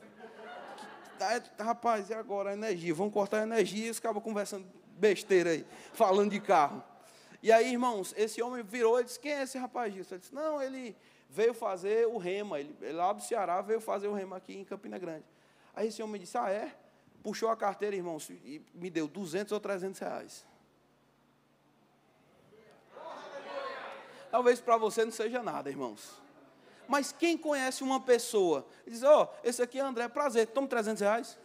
[1.58, 2.94] Rapaz, e agora a energia?
[2.94, 4.66] Vamos cortar a energia e eles acabam conversando
[4.98, 6.82] besteira aí, falando de carro.
[7.42, 9.94] E aí, irmãos, esse homem virou e disse, quem é esse rapaz?
[9.94, 10.96] Ele disse, não, ele
[11.30, 14.98] veio fazer o rema, ele, lá do Ceará veio fazer o rema aqui em Campina
[14.98, 15.24] Grande.
[15.74, 16.72] Aí esse homem disse, ah, é?
[17.24, 20.44] puxou a carteira, irmãos, e me deu 200 ou 300 reais.
[24.34, 26.20] Talvez para você não seja nada, irmãos.
[26.88, 30.66] Mas quem conhece uma pessoa e diz: Ó, oh, esse aqui é André, prazer, toma
[30.66, 31.38] 300 reais.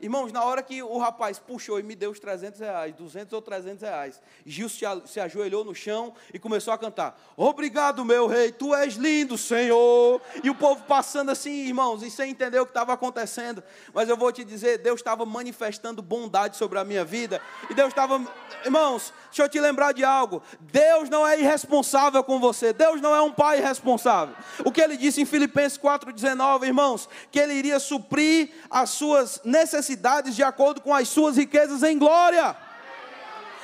[0.00, 3.42] Irmãos, na hora que o rapaz puxou e me deu os 300 reais, 200 ou
[3.42, 8.74] 300 reais, Gil se, ajoelhou no chão e começou a cantar: Obrigado, meu rei, tu
[8.74, 10.22] és lindo, Senhor.
[10.42, 13.62] E o povo passando assim, irmãos, e sem entender o que estava acontecendo.
[13.92, 17.38] Mas eu vou te dizer: Deus estava manifestando bondade sobre a minha vida.
[17.68, 18.24] E Deus estava,
[18.64, 23.14] irmãos, deixa eu te lembrar de algo: Deus não é irresponsável com você, Deus não
[23.14, 24.34] é um pai irresponsável.
[24.64, 29.89] O que ele disse em Filipenses 4,19, irmãos, que ele iria suprir as suas necessidades
[29.90, 32.56] necessidades de acordo com as suas riquezas em glória.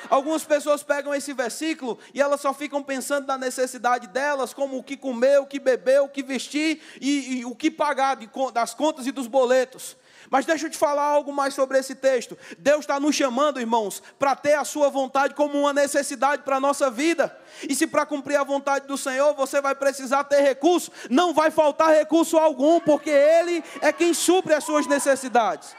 [0.09, 4.83] Algumas pessoas pegam esse versículo e elas só ficam pensando na necessidade delas, como o
[4.83, 8.73] que comer, o que beber, o que vestir e, e o que pagar de, das
[8.73, 9.97] contas e dos boletos.
[10.29, 12.37] Mas deixa eu te falar algo mais sobre esse texto.
[12.57, 16.59] Deus está nos chamando, irmãos, para ter a sua vontade como uma necessidade para a
[16.59, 17.35] nossa vida.
[17.67, 21.49] E se para cumprir a vontade do Senhor você vai precisar ter recurso, não vai
[21.49, 25.75] faltar recurso algum, porque Ele é quem supre as suas necessidades.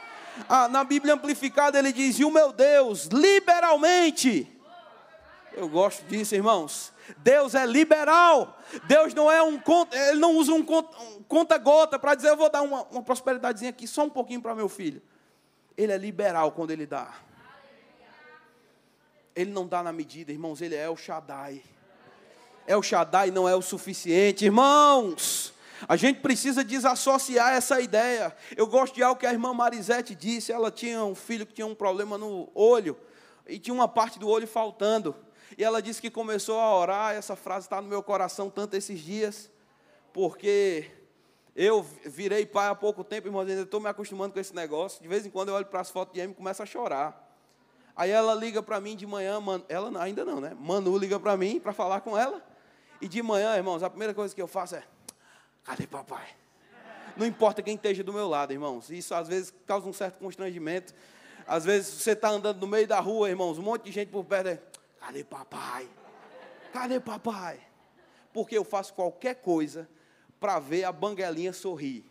[0.47, 4.47] Ah, na Bíblia amplificada ele diz: E o meu Deus, liberalmente.
[5.53, 6.93] Eu gosto disso, irmãos.
[7.17, 8.57] Deus é liberal.
[8.85, 9.59] Deus não é um
[9.91, 10.63] ele não usa um
[11.27, 14.69] conta-gota para dizer eu vou dar uma, uma prosperidadezinha aqui só um pouquinho para meu
[14.69, 15.01] filho.
[15.75, 17.13] Ele é liberal quando ele dá.
[19.35, 21.63] Ele não dá na medida, irmãos, ele é o Shaddai.
[22.67, 25.53] É o Shaddai não é o suficiente, irmãos.
[25.87, 28.35] A gente precisa desassociar essa ideia.
[28.55, 30.51] Eu gosto de algo que a irmã Marisete disse.
[30.51, 32.97] Ela tinha um filho que tinha um problema no olho
[33.47, 35.15] e tinha uma parte do olho faltando.
[35.57, 37.15] E ela disse que começou a orar.
[37.15, 39.49] Essa frase está no meu coração tanto esses dias,
[40.13, 40.89] porque
[41.55, 45.01] eu virei pai há pouco tempo, irmãos, ainda estou me acostumando com esse negócio.
[45.01, 47.27] De vez em quando eu olho para as fotos de Amy e começo a chorar.
[47.95, 50.55] Aí ela liga para mim de manhã, man, ela ainda não, né?
[50.57, 52.41] Manu liga para mim para falar com ela.
[53.01, 54.83] E de manhã, irmãos, a primeira coisa que eu faço é:
[55.63, 56.27] cadê papai?
[57.15, 58.89] Não importa quem esteja do meu lado, irmãos.
[58.89, 60.93] Isso às vezes causa um certo constrangimento.
[61.45, 64.23] Às vezes você está andando no meio da rua, irmãos, um monte de gente por
[64.23, 64.47] perto.
[64.47, 64.59] É,
[64.99, 65.89] cadê papai?
[66.71, 67.59] Cadê papai?
[68.31, 69.89] Porque eu faço qualquer coisa
[70.39, 72.05] para ver a banguelinha sorrir.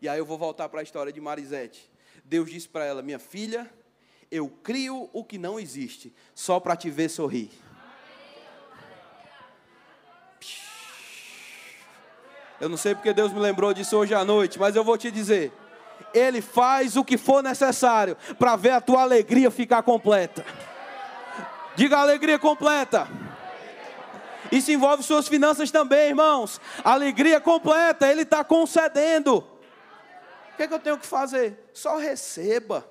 [0.00, 1.90] E aí eu vou voltar para a história de Marisete.
[2.24, 3.72] Deus disse para ela: Minha filha,
[4.30, 7.50] eu crio o que não existe, só para te ver sorrir.
[12.62, 15.10] Eu não sei porque Deus me lembrou disso hoje à noite, mas eu vou te
[15.10, 15.52] dizer.
[16.14, 20.46] Ele faz o que for necessário para ver a tua alegria ficar completa.
[21.74, 23.08] Diga alegria completa.
[24.52, 26.60] Isso envolve suas finanças também, irmãos.
[26.84, 29.38] Alegria completa, Ele está concedendo.
[29.38, 31.68] O que, é que eu tenho que fazer?
[31.74, 32.86] Só receba.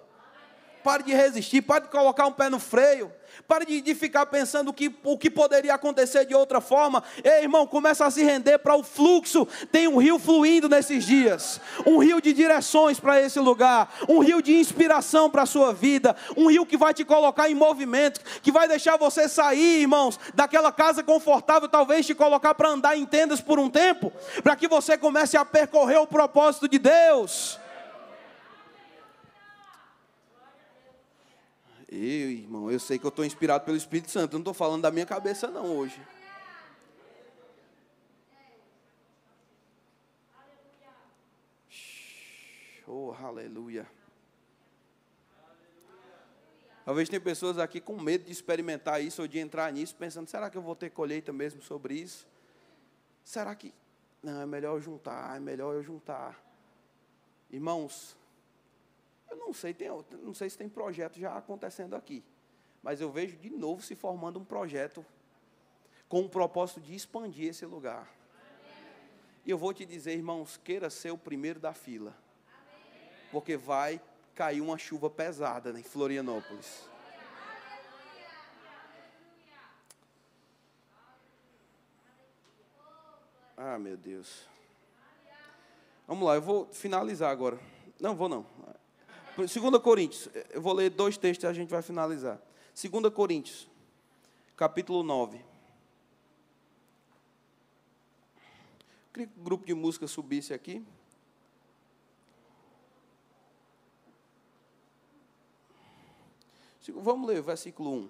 [0.83, 3.11] Pare de resistir, pare de colocar um pé no freio.
[3.47, 7.03] Pare de, de ficar pensando o que, o que poderia acontecer de outra forma.
[7.23, 9.47] Ei, irmão, começa a se render para o fluxo.
[9.71, 11.59] Tem um rio fluindo nesses dias.
[11.85, 13.93] Um rio de direções para esse lugar.
[14.07, 16.15] Um rio de inspiração para a sua vida.
[16.35, 18.21] Um rio que vai te colocar em movimento.
[18.41, 21.69] Que vai deixar você sair, irmãos, daquela casa confortável.
[21.69, 24.11] Talvez te colocar para andar em tendas por um tempo.
[24.43, 27.60] Para que você comece a percorrer o propósito de Deus.
[31.91, 34.31] Eu, irmão, eu sei que eu estou inspirado pelo Espírito Santo.
[34.33, 36.01] Eu não estou falando da minha cabeça, não, hoje.
[42.87, 43.85] Oh, aleluia.
[46.85, 50.49] Talvez tem pessoas aqui com medo de experimentar isso ou de entrar nisso, pensando: será
[50.49, 52.25] que eu vou ter colheita mesmo sobre isso?
[53.23, 53.73] Será que.
[54.23, 56.41] Não, é melhor eu juntar, é melhor eu juntar.
[57.49, 58.15] Irmãos,
[59.31, 59.87] eu não sei, tem,
[60.21, 62.21] não sei se tem projeto já acontecendo aqui,
[62.83, 65.05] mas eu vejo de novo se formando um projeto
[66.09, 68.11] com o propósito de expandir esse lugar.
[69.45, 72.13] E eu vou te dizer, irmãos, queira ser o primeiro da fila,
[73.31, 74.01] porque vai
[74.35, 76.89] cair uma chuva pesada em Florianópolis.
[83.55, 84.45] Ah, meu Deus.
[86.05, 87.57] Vamos lá, eu vou finalizar agora.
[87.99, 88.45] Não, vou não.
[89.35, 92.39] 2 Coríntios, eu vou ler dois textos e a gente vai finalizar.
[92.75, 93.69] 2 Coríntios,
[94.57, 95.37] capítulo 9.
[95.37, 95.43] Eu
[99.13, 100.85] queria que o grupo de música subisse aqui.
[106.93, 108.09] Vamos ler o versículo 1.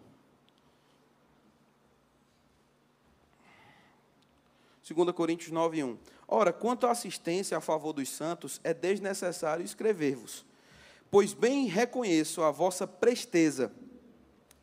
[4.95, 5.97] 2 Coríntios 9, 1.
[6.27, 10.45] Ora, quanto à assistência a favor dos santos, é desnecessário escrever-vos
[11.11, 13.69] Pois bem reconheço a vossa presteza,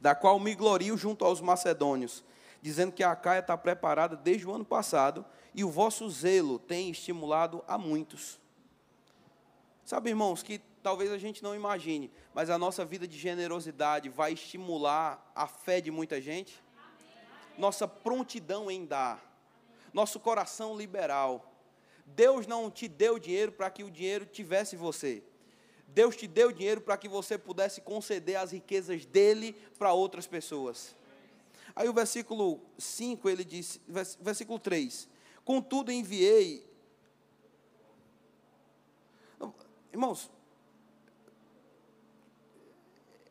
[0.00, 2.24] da qual me glorio junto aos macedônios,
[2.62, 6.90] dizendo que a Caia está preparada desde o ano passado e o vosso zelo tem
[6.90, 8.40] estimulado a muitos.
[9.84, 14.32] Sabe, irmãos, que talvez a gente não imagine, mas a nossa vida de generosidade vai
[14.32, 16.58] estimular a fé de muita gente?
[17.58, 19.22] Nossa prontidão em dar,
[19.92, 21.52] nosso coração liberal.
[22.06, 25.22] Deus não te deu dinheiro para que o dinheiro tivesse você.
[25.88, 30.94] Deus te deu dinheiro para que você pudesse conceder as riquezas dele para outras pessoas.
[31.74, 33.80] Aí o versículo 5, ele diz,
[34.20, 35.08] versículo 3:
[35.44, 36.68] Contudo enviei.
[39.92, 40.30] Irmãos,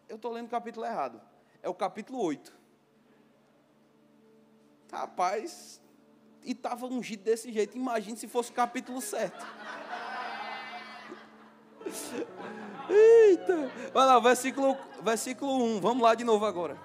[0.10, 1.22] eu estou lendo o capítulo errado.
[1.62, 2.56] É o capítulo 8.
[4.92, 5.82] Rapaz,
[6.44, 7.78] e estava ungido desse jeito.
[7.78, 9.46] Imagine se fosse o capítulo certo.
[12.90, 13.72] Eita!
[13.94, 15.82] Vai lá, versículo, versículo 1.
[15.82, 16.78] Vamos lá de novo agora.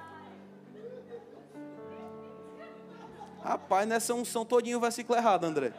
[3.42, 5.72] Rapaz, nessa unção todinho o versículo errado, André.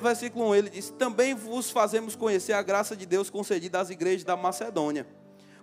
[0.00, 4.24] Versículo 1, ele diz: Também vos fazemos conhecer a graça de Deus concedida às igrejas
[4.24, 5.06] da Macedônia.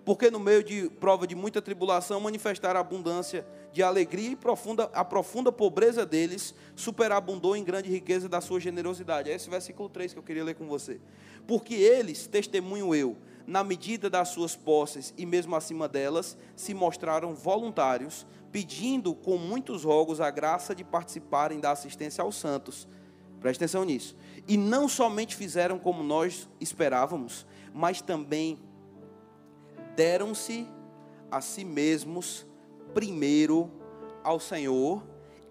[0.05, 5.03] Porque no meio de prova de muita tribulação, manifestaram abundância de alegria e profunda, a
[5.05, 9.31] profunda pobreza deles superabundou em grande riqueza da sua generosidade.
[9.31, 10.99] É esse versículo 3 que eu queria ler com você.
[11.47, 17.33] Porque eles, testemunho eu, na medida das suas posses e mesmo acima delas, se mostraram
[17.33, 22.87] voluntários, pedindo com muitos rogos a graça de participarem da assistência aos santos.
[23.39, 24.15] Preste atenção nisso.
[24.47, 28.59] E não somente fizeram como nós esperávamos, mas também
[29.95, 30.67] deram-se
[31.31, 32.45] a si mesmos
[32.93, 33.71] primeiro
[34.23, 35.03] ao Senhor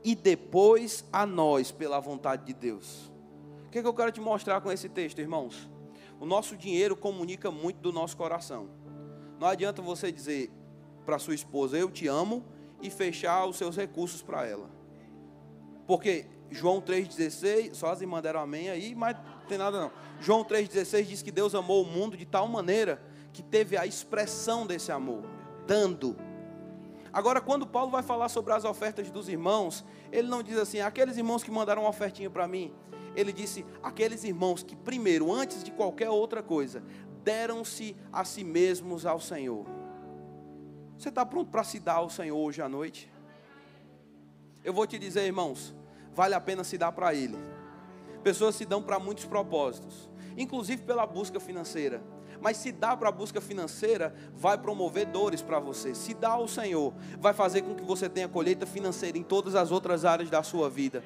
[0.05, 3.11] e depois a nós pela vontade de Deus.
[3.67, 5.69] O que, é que eu quero te mostrar com esse texto, irmãos?
[6.21, 8.69] O nosso dinheiro comunica muito do nosso coração.
[9.41, 10.51] Não adianta você dizer
[11.05, 12.45] para sua esposa, eu te amo,
[12.83, 14.69] e fechar os seus recursos para ela.
[15.87, 19.93] Porque João 3,16, só as irmãs deram amém aí, mas não tem nada não.
[20.21, 23.01] João 3,16 diz que Deus amou o mundo de tal maneira
[23.33, 25.23] que teve a expressão desse amor,
[25.67, 26.17] dando.
[27.13, 31.17] Agora, quando Paulo vai falar sobre as ofertas dos irmãos, ele não diz assim, aqueles
[31.17, 32.73] irmãos que mandaram uma ofertinha para mim.
[33.15, 36.83] Ele disse, aqueles irmãos que, primeiro, antes de qualquer outra coisa,
[37.23, 39.67] deram-se a si mesmos ao Senhor.
[40.97, 43.13] Você está pronto para se dar ao Senhor hoje à noite?
[44.65, 45.75] Eu vou te dizer, irmãos,
[46.15, 47.37] vale a pena se dar para Ele.
[48.23, 52.03] Pessoas se dão para muitos propósitos, inclusive pela busca financeira.
[52.43, 55.95] Mas se dá para a busca financeira, vai promover dores para você.
[55.95, 59.71] Se dá ao Senhor, vai fazer com que você tenha colheita financeira em todas as
[59.71, 61.05] outras áreas da sua vida.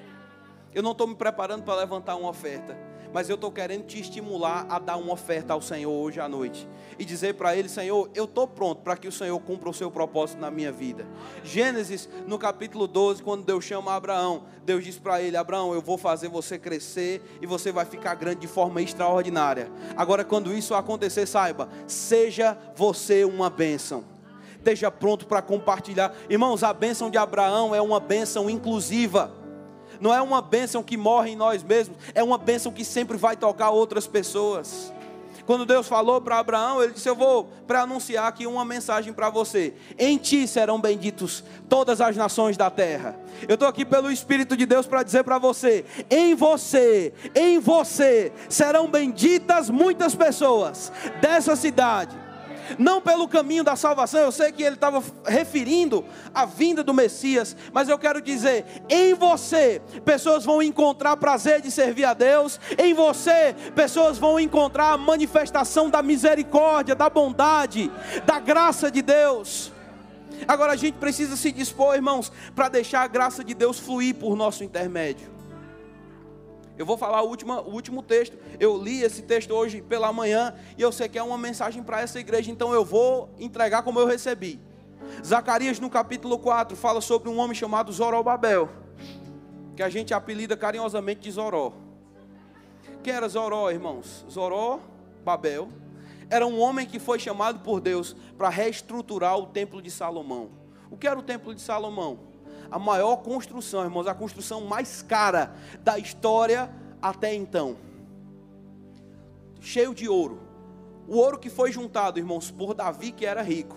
[0.76, 2.76] Eu não estou me preparando para levantar uma oferta,
[3.10, 6.68] mas eu estou querendo te estimular a dar uma oferta ao Senhor hoje à noite
[6.98, 9.90] e dizer para Ele: Senhor, eu estou pronto para que o Senhor cumpra o seu
[9.90, 11.06] propósito na minha vida.
[11.42, 15.96] Gênesis, no capítulo 12, quando Deus chama Abraão, Deus diz para ele: Abraão, eu vou
[15.96, 19.72] fazer você crescer e você vai ficar grande de forma extraordinária.
[19.96, 24.04] Agora, quando isso acontecer, saiba, seja você uma bênção
[24.58, 26.12] esteja pronto para compartilhar.
[26.28, 29.45] Irmãos, a bênção de Abraão é uma bênção inclusiva
[30.00, 33.36] não é uma bênção que morre em nós mesmos, é uma bênção que sempre vai
[33.36, 34.92] tocar outras pessoas.
[35.46, 39.30] Quando Deus falou para Abraão, ele disse: Eu vou para anunciar aqui uma mensagem para
[39.30, 39.74] você.
[39.96, 43.16] Em ti serão benditos todas as nações da terra.
[43.46, 48.32] Eu estou aqui pelo Espírito de Deus para dizer para você: em você, em você
[48.48, 52.25] serão benditas muitas pessoas dessa cidade
[52.78, 56.04] não pelo caminho da salvação, eu sei que ele estava referindo
[56.34, 61.70] a vinda do Messias, mas eu quero dizer, em você, pessoas vão encontrar prazer de
[61.70, 67.90] servir a Deus, em você, pessoas vão encontrar a manifestação da misericórdia, da bondade,
[68.24, 69.72] da graça de Deus.
[70.46, 74.36] Agora a gente precisa se dispor, irmãos, para deixar a graça de Deus fluir por
[74.36, 75.35] nosso intermédio.
[76.78, 78.36] Eu vou falar o último, o último texto.
[78.60, 82.00] Eu li esse texto hoje pela manhã e eu sei que é uma mensagem para
[82.00, 84.60] essa igreja, então eu vou entregar como eu recebi.
[85.24, 88.68] Zacarias, no capítulo 4, fala sobre um homem chamado Zorobabel,
[89.74, 91.72] que a gente apelida carinhosamente de Zoró.
[93.02, 94.26] Quem era Zoró, irmãos?
[94.30, 94.80] Zoró,
[95.24, 95.68] Babel,
[96.28, 100.50] era um homem que foi chamado por Deus para reestruturar o templo de Salomão.
[100.90, 102.18] O que era o templo de Salomão?
[102.70, 107.76] A maior construção, irmãos, a construção mais cara da história até então.
[109.60, 110.40] Cheio de ouro.
[111.08, 113.76] O ouro que foi juntado, irmãos, por Davi, que era rico,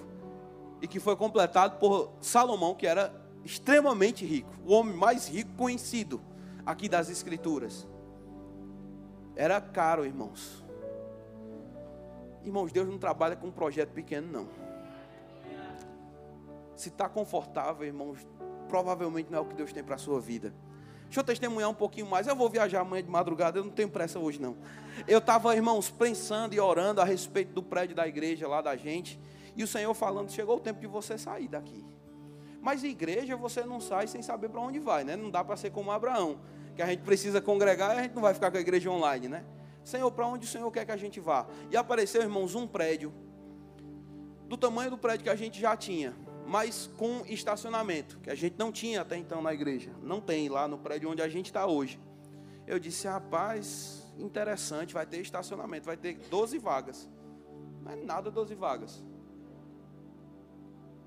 [0.82, 3.14] e que foi completado por Salomão, que era
[3.44, 6.22] extremamente rico, o homem mais rico conhecido
[6.66, 7.88] aqui das Escrituras.
[9.36, 10.64] Era caro, irmãos.
[12.44, 14.48] Irmãos, Deus não trabalha com um projeto pequeno, não.
[16.76, 18.26] Se está confortável, irmãos,
[18.70, 20.54] provavelmente não é o que Deus tem para a sua vida.
[21.06, 22.28] Deixa eu testemunhar um pouquinho mais.
[22.28, 24.56] Eu vou viajar amanhã de madrugada, eu não tenho pressa hoje não.
[25.08, 29.20] Eu estava, irmãos, pensando e orando a respeito do prédio da igreja lá da gente.
[29.56, 31.84] E o Senhor falando, chegou o tempo de você sair daqui.
[32.62, 35.16] Mas igreja você não sai sem saber para onde vai, né?
[35.16, 36.40] Não dá para ser como Abraão,
[36.76, 39.28] que a gente precisa congregar e a gente não vai ficar com a igreja online,
[39.28, 39.44] né?
[39.84, 41.48] Senhor, para onde o Senhor quer que a gente vá?
[41.72, 43.12] E apareceu, irmãos, um prédio
[44.48, 46.14] do tamanho do prédio que a gente já tinha
[46.50, 49.92] mas com estacionamento, que a gente não tinha até então na igreja.
[50.02, 52.00] Não tem lá no prédio onde a gente está hoje.
[52.66, 57.08] Eu disse, rapaz, interessante, vai ter estacionamento, vai ter 12 vagas.
[57.84, 59.04] Não é nada 12 vagas.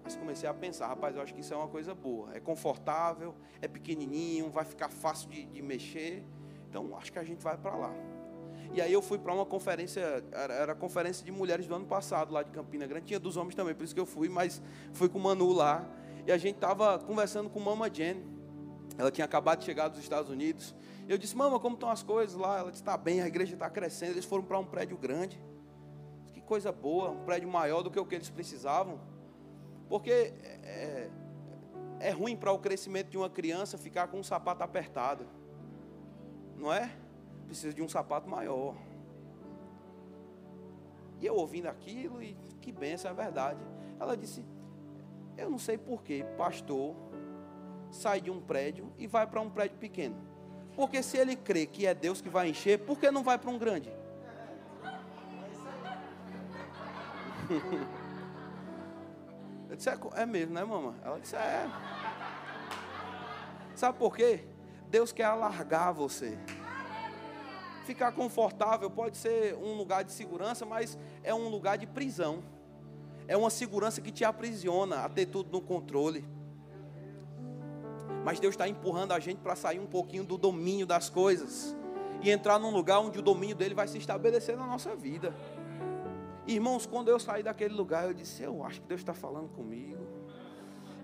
[0.04, 2.32] Mas comecei a pensar, rapaz, eu acho que isso é uma coisa boa.
[2.32, 6.24] É confortável, é pequenininho, vai ficar fácil de, de mexer.
[6.68, 7.92] Então, acho que a gente vai para lá.
[8.72, 12.32] E aí eu fui para uma conferência, era, a conferência de mulheres do ano passado,
[12.32, 13.06] lá de Campina Grande.
[13.06, 14.62] Tinha dos homens também, por isso que eu fui, mas
[14.94, 15.86] fui com o Manu lá.
[16.26, 18.24] E a gente estava conversando com Mama Jen.
[18.96, 20.74] Ela tinha acabado de chegar dos Estados Unidos.
[21.08, 22.58] Eu disse, mama, como estão as coisas lá?
[22.58, 24.12] Ela disse, está bem, a igreja está crescendo.
[24.12, 25.42] Eles foram para um prédio grande.
[26.32, 29.00] Que coisa boa, um prédio maior do que o que eles precisavam.
[29.88, 31.10] Porque é,
[32.00, 35.26] é ruim para o crescimento de uma criança ficar com um sapato apertado.
[36.56, 36.90] Não é?
[37.52, 38.74] Precisa de um sapato maior.
[41.20, 43.60] E eu ouvindo aquilo, e que benção, é verdade.
[44.00, 44.42] Ela disse:
[45.36, 46.96] Eu não sei porquê, pastor
[47.90, 50.16] sai de um prédio e vai para um prédio pequeno.
[50.74, 53.50] Porque se ele crê que é Deus que vai encher, por que não vai para
[53.50, 53.92] um grande?
[59.68, 60.94] Eu disse, é, é mesmo, né, mamãe?
[61.04, 61.68] Ela disse, é.
[63.74, 64.42] Sabe por quê?
[64.88, 66.38] Deus quer alargar você.
[67.84, 72.42] Ficar confortável pode ser um lugar de segurança, mas é um lugar de prisão.
[73.26, 76.24] É uma segurança que te aprisiona a ter tudo no controle.
[78.24, 81.76] Mas Deus está empurrando a gente para sair um pouquinho do domínio das coisas
[82.22, 85.34] e entrar num lugar onde o domínio dele vai se estabelecer na nossa vida.
[86.46, 90.06] Irmãos, quando eu saí daquele lugar, eu disse: Eu acho que Deus está falando comigo.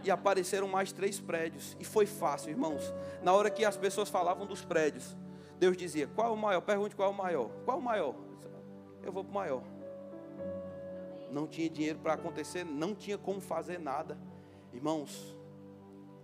[0.05, 1.77] E apareceram mais três prédios.
[1.81, 2.95] E foi fácil, irmãos.
[3.23, 5.17] Na hora que as pessoas falavam dos prédios,
[5.59, 6.61] Deus dizia: Qual é o maior?
[6.61, 7.51] Pergunte qual é o maior.
[7.65, 8.15] Qual é o maior?
[9.03, 9.63] Eu vou para o maior.
[11.31, 14.19] Não tinha dinheiro para acontecer, não tinha como fazer nada.
[14.73, 15.37] Irmãos,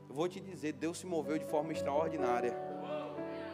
[0.09, 2.55] eu vou te dizer: Deus se moveu de forma extraordinária.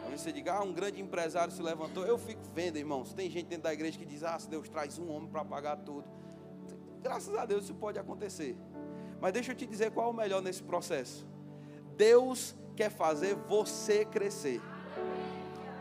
[0.05, 2.05] Aí você diga, ah, um grande empresário se levantou.
[2.05, 3.13] Eu fico vendo, irmãos.
[3.13, 5.77] Tem gente dentro da igreja que diz, ah, se Deus traz um homem para pagar
[5.77, 6.03] tudo.
[7.01, 8.55] Graças a Deus isso pode acontecer.
[9.21, 11.25] Mas deixa eu te dizer qual é o melhor nesse processo.
[11.95, 14.61] Deus quer fazer você crescer.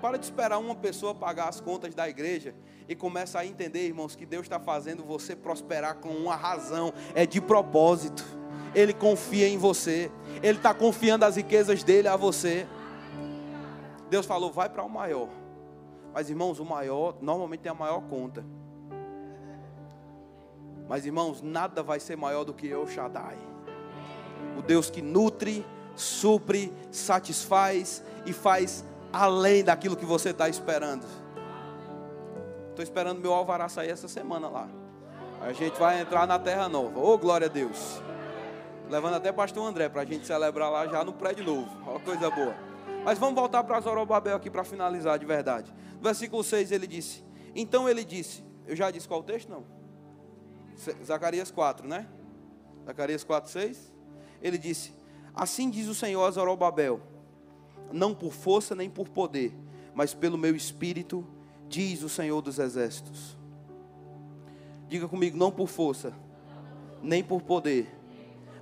[0.00, 2.54] Para de esperar uma pessoa pagar as contas da igreja
[2.88, 7.26] e começa a entender, irmãos, que Deus está fazendo você prosperar com uma razão, é
[7.26, 8.24] de propósito.
[8.74, 10.10] Ele confia em você,
[10.42, 12.66] Ele está confiando as riquezas dele a você.
[14.08, 15.28] Deus falou, vai para o maior.
[16.12, 18.44] Mas irmãos, o maior normalmente tem a maior conta.
[20.88, 23.38] Mas irmãos, nada vai ser maior do que eu, Shaddai.
[24.58, 31.06] O Deus que nutre, supre, satisfaz e faz além daquilo que você está esperando.
[32.70, 34.68] Estou esperando meu alvará sair essa semana lá.
[35.40, 36.98] A gente vai entrar na terra nova.
[36.98, 38.00] Ô oh, glória a Deus.
[38.88, 41.70] Levando até pastor André para a gente celebrar lá já no prédio novo.
[41.86, 42.54] Olha coisa boa.
[43.04, 45.72] Mas vamos voltar para Zorobabel aqui para finalizar de verdade.
[45.96, 49.48] No versículo 6 ele disse: Então ele disse, eu já disse qual o texto?
[49.48, 49.64] Não.
[51.04, 52.06] Zacarias 4, né?
[52.84, 53.92] Zacarias 4, 6.
[54.42, 54.92] Ele disse:
[55.34, 57.00] Assim diz o Senhor a Zorobabel
[57.92, 59.52] não por força nem por poder,
[59.94, 61.26] mas pelo meu espírito,
[61.68, 63.36] diz o Senhor dos Exércitos.
[64.88, 66.12] Diga comigo, não por força,
[67.00, 67.86] nem por poder,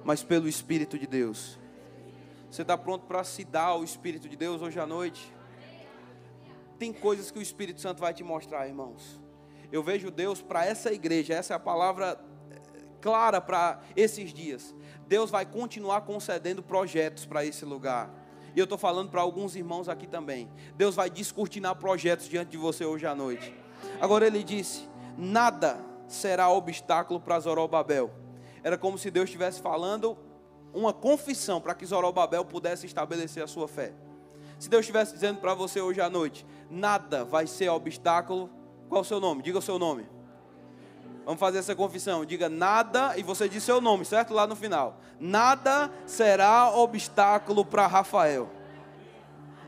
[0.04, 1.58] mas pelo Espírito de Deus.
[2.50, 5.32] Você está pronto para se dar ao Espírito de Deus hoje à noite?
[6.78, 9.20] Tem coisas que o Espírito Santo vai te mostrar, irmãos.
[9.72, 12.18] Eu vejo Deus para essa igreja, essa é a palavra
[12.50, 12.56] eh,
[13.00, 14.74] clara para esses dias.
[15.06, 18.10] Deus vai continuar concedendo projetos para esse lugar.
[18.54, 20.48] E eu estou falando para alguns irmãos aqui também.
[20.76, 23.54] Deus vai descortinar projetos diante de você hoje à noite.
[24.00, 28.10] Agora ele disse: nada será obstáculo para Zorobabel.
[28.62, 30.16] Era como se Deus estivesse falando
[30.72, 33.92] uma confissão para que Zorobabel pudesse estabelecer a sua fé.
[34.58, 38.50] Se Deus estivesse dizendo para você hoje à noite, nada vai ser obstáculo.
[38.88, 39.42] Qual o seu nome?
[39.42, 40.08] Diga o seu nome.
[41.28, 42.24] Vamos fazer essa confissão.
[42.24, 44.32] Diga nada, e você diz seu nome, certo?
[44.32, 44.98] Lá no final.
[45.20, 48.48] Nada será obstáculo para Rafael.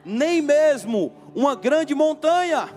[0.02, 2.70] Nem mesmo uma grande montanha.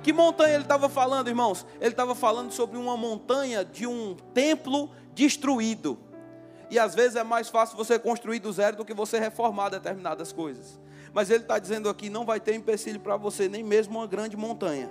[0.00, 1.66] Que montanha ele estava falando, irmãos?
[1.80, 5.98] Ele estava falando sobre uma montanha de um templo destruído.
[6.70, 10.32] E às vezes é mais fácil você construir do zero do que você reformar determinadas
[10.32, 10.78] coisas.
[11.12, 14.36] Mas ele está dizendo aqui: não vai ter empecilho para você, nem mesmo uma grande
[14.36, 14.88] montanha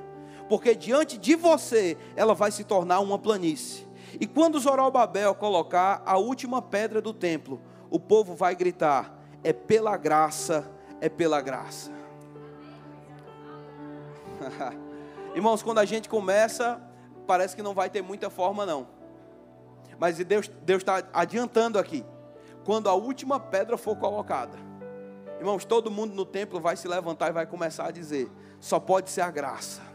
[0.48, 3.86] porque diante de você ela vai se tornar uma planície.
[4.20, 9.98] E quando Zorobabel colocar a última pedra do templo, o povo vai gritar: é pela
[9.98, 10.70] graça,
[11.02, 11.92] é pela graça.
[15.36, 16.82] Irmãos, quando a gente começa,
[17.28, 18.88] parece que não vai ter muita forma, não.
[20.00, 22.06] Mas Deus está adiantando aqui.
[22.64, 24.58] Quando a última pedra for colocada,
[25.40, 29.10] irmãos, todo mundo no templo vai se levantar e vai começar a dizer: só pode
[29.10, 29.95] ser a graça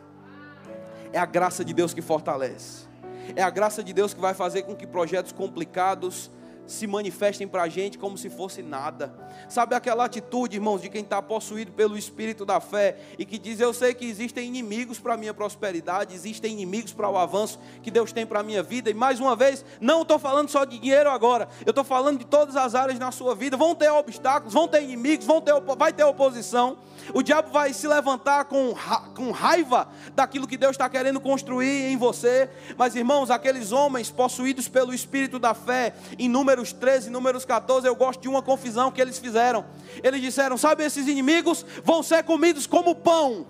[1.12, 2.88] é a graça de Deus que fortalece.
[3.36, 6.30] É a graça de Deus que vai fazer com que projetos complicados
[6.70, 9.12] se manifestem para a gente como se fosse nada.
[9.48, 13.60] Sabe aquela atitude, irmãos, de quem está possuído pelo Espírito da fé e que diz:
[13.60, 17.90] Eu sei que existem inimigos para a minha prosperidade, existem inimigos para o avanço que
[17.90, 18.90] Deus tem para a minha vida.
[18.90, 22.24] E mais uma vez, não estou falando só de dinheiro agora, eu estou falando de
[22.24, 23.56] todas as áreas na sua vida.
[23.56, 26.78] Vão ter obstáculos, vão ter inimigos, vão ter, vai ter oposição.
[27.14, 28.74] O diabo vai se levantar com,
[29.16, 32.48] com raiva daquilo que Deus está querendo construir em você.
[32.76, 36.28] Mas, irmãos, aqueles homens possuídos pelo Espírito da fé, em
[36.60, 39.64] Números 13, Números 14, eu gosto de uma confusão que eles fizeram.
[40.02, 43.46] Eles disseram: Sabe, esses inimigos vão ser comidos como pão.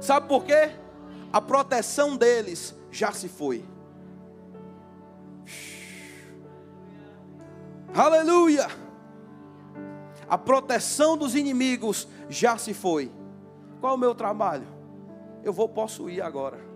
[0.00, 0.72] Sabe por quê?
[1.32, 3.64] A proteção deles já se foi.
[7.94, 8.66] Aleluia!
[10.28, 13.12] a proteção dos inimigos já se foi.
[13.82, 14.66] Qual é o meu trabalho?
[15.44, 16.71] Eu vou possuir agora.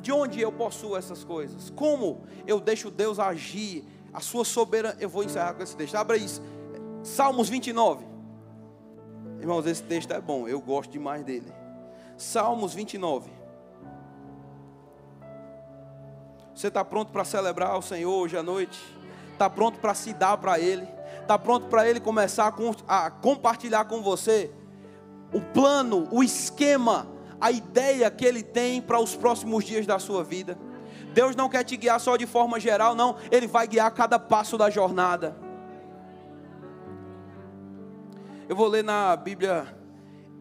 [0.00, 1.70] De onde eu possuo essas coisas?
[1.70, 3.84] Como eu deixo Deus agir?
[4.12, 4.96] A sua soberania.
[5.00, 5.94] Eu vou encerrar com esse texto.
[5.94, 6.42] Abra isso.
[7.02, 8.04] Salmos 29.
[9.38, 10.48] Irmãos, esse texto é bom.
[10.48, 11.52] Eu gosto demais dele.
[12.16, 13.30] Salmos 29.
[16.54, 18.78] Você está pronto para celebrar o Senhor hoje à noite?
[19.32, 20.86] Está pronto para se dar para Ele?
[21.22, 22.52] Está pronto para Ele começar
[22.86, 24.52] a compartilhar com você
[25.32, 27.06] o plano, o esquema,
[27.40, 30.58] a ideia que Ele tem para os próximos dias da sua vida?
[31.12, 33.16] Deus não quer te guiar só de forma geral, não.
[33.30, 35.36] Ele vai guiar cada passo da jornada.
[38.48, 39.74] Eu vou ler na Bíblia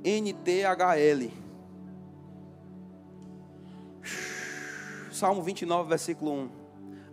[0.03, 1.31] NTHL.
[5.11, 6.49] Salmo 29, versículo 1.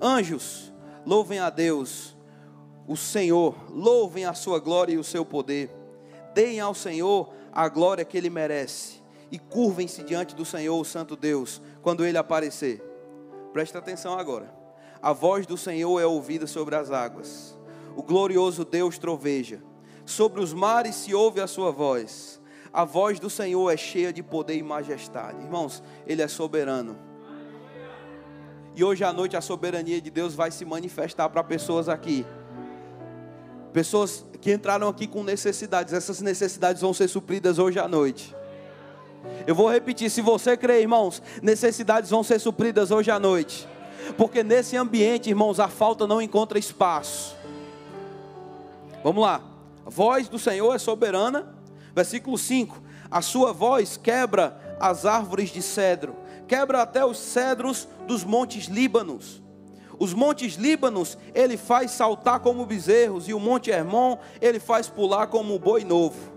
[0.00, 0.72] Anjos,
[1.04, 2.16] louvem a Deus,
[2.86, 5.70] o Senhor, louvem a sua glória e o seu poder.
[6.34, 8.95] Deem ao Senhor a glória que ele merece
[9.30, 12.82] e curvem-se diante do Senhor, o Santo Deus, quando ele aparecer.
[13.52, 14.54] Presta atenção agora.
[15.02, 17.56] A voz do Senhor é ouvida sobre as águas.
[17.96, 19.62] O glorioso Deus troveja.
[20.04, 22.40] Sobre os mares se ouve a sua voz.
[22.72, 25.42] A voz do Senhor é cheia de poder e majestade.
[25.42, 26.96] Irmãos, ele é soberano.
[28.74, 32.26] E hoje à noite a soberania de Deus vai se manifestar para pessoas aqui.
[33.72, 38.36] Pessoas que entraram aqui com necessidades, essas necessidades vão ser supridas hoje à noite.
[39.46, 43.68] Eu vou repetir, se você crê, irmãos, necessidades vão ser supridas hoje à noite.
[44.16, 47.36] Porque nesse ambiente, irmãos, a falta não encontra espaço.
[49.02, 49.40] Vamos lá.
[49.84, 51.54] A voz do Senhor é soberana.
[51.94, 52.82] Versículo 5.
[53.10, 59.42] A sua voz quebra as árvores de cedro quebra até os cedros dos montes Líbanos.
[59.98, 65.26] Os montes Líbanos ele faz saltar como bezerros, e o monte Hermon ele faz pular
[65.26, 66.35] como boi novo.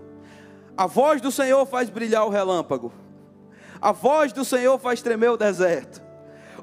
[0.76, 2.92] A voz do Senhor faz brilhar o relâmpago.
[3.80, 6.02] A voz do Senhor faz tremer o deserto.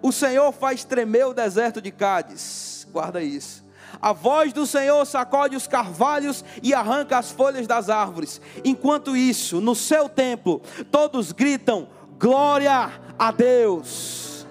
[0.02, 2.88] O Senhor faz tremer o deserto de Cádiz.
[2.92, 3.66] Guarda isso.
[4.02, 8.40] A voz do Senhor sacode os carvalhos e arranca as folhas das árvores.
[8.64, 11.88] Enquanto isso, no seu templo, todos gritam:
[12.20, 14.46] Glória a Deus.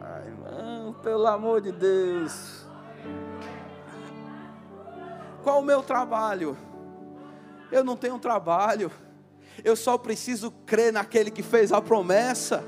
[0.00, 2.66] Ai, irmão, pelo amor de Deus.
[5.42, 6.56] Qual o meu trabalho?
[7.70, 8.90] Eu não tenho trabalho.
[9.64, 12.64] Eu só preciso crer naquele que fez a promessa.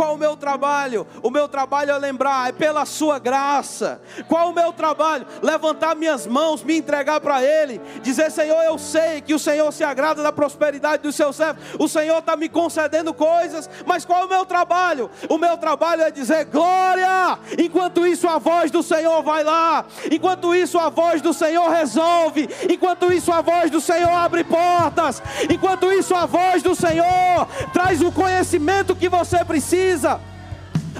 [0.00, 1.06] Qual o meu trabalho?
[1.22, 4.00] O meu trabalho é lembrar, é pela sua graça.
[4.26, 5.26] Qual o meu trabalho?
[5.42, 9.84] Levantar minhas mãos, me entregar para Ele, dizer: Senhor, eu sei que o Senhor se
[9.84, 14.28] agrada da prosperidade do seu servo, o Senhor está me concedendo coisas, mas qual o
[14.30, 15.10] meu trabalho?
[15.28, 20.54] O meu trabalho é dizer glória, enquanto isso a voz do Senhor vai lá, enquanto
[20.54, 25.92] isso a voz do Senhor resolve, enquanto isso a voz do Senhor abre portas, enquanto
[25.92, 30.20] isso a voz do Senhor traz o conhecimento que você precisa precisa.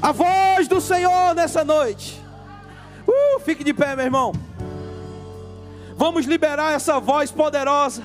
[0.02, 2.20] A voz do Senhor nessa noite.
[3.06, 4.32] Uh, fique de pé, meu irmão.
[5.96, 8.02] Vamos liberar essa voz poderosa.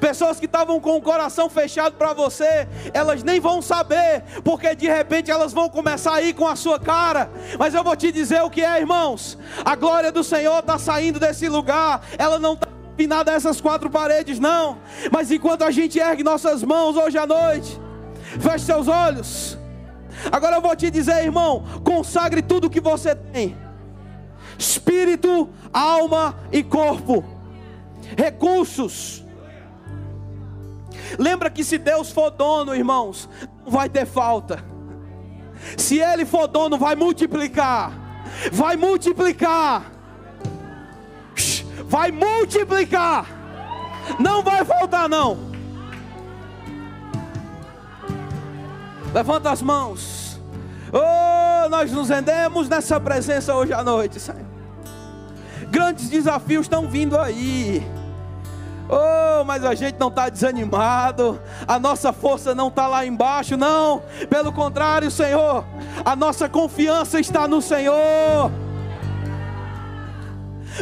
[0.00, 4.86] Pessoas que estavam com o coração fechado para você, elas nem vão saber, porque de
[4.86, 7.30] repente elas vão começar a ir com a sua cara.
[7.58, 9.38] Mas eu vou te dizer o que é, irmãos.
[9.64, 13.88] A glória do Senhor está saindo desse lugar, ela não está pinada a essas quatro
[13.88, 14.78] paredes, não.
[15.10, 17.80] Mas enquanto a gente ergue nossas mãos hoje à noite,
[18.40, 19.58] Feche seus olhos.
[20.30, 23.56] Agora eu vou te dizer, irmão, consagre tudo que você tem:
[24.58, 27.24] espírito, alma e corpo,
[28.16, 29.24] recursos.
[31.18, 33.28] Lembra que se Deus for dono, irmãos,
[33.64, 34.64] não vai ter falta.
[35.76, 37.92] Se Ele for dono, vai multiplicar.
[38.50, 39.92] Vai multiplicar.
[41.84, 43.26] Vai multiplicar.
[44.18, 45.51] Não vai faltar, não.
[49.12, 50.40] Levanta as mãos.
[50.92, 54.44] Oh, nós nos rendemos nessa presença hoje à noite, Senhor.
[55.70, 57.86] Grandes desafios estão vindo aí.
[58.88, 64.02] Oh, mas a gente não está desanimado, a nossa força não está lá embaixo, não.
[64.28, 65.64] Pelo contrário, Senhor,
[66.04, 68.50] a nossa confiança está no Senhor.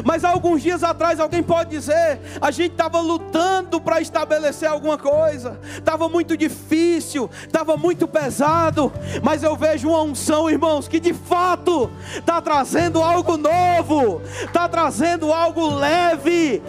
[0.04, 5.58] Mas alguns dias atrás alguém pode dizer: a gente estava lutando para estabelecer alguma coisa,
[5.76, 8.92] estava muito difícil, estava muito pesado,
[9.22, 15.32] mas eu vejo uma unção, irmãos, que de fato está trazendo algo novo, está trazendo
[15.32, 16.62] algo leve.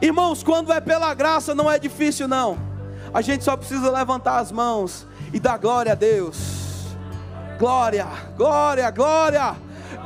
[0.00, 2.58] Irmãos, quando é pela graça não é difícil, não.
[3.14, 6.36] A gente só precisa levantar as mãos e dar glória a Deus.
[7.58, 8.06] Glória,
[8.36, 9.56] glória, glória,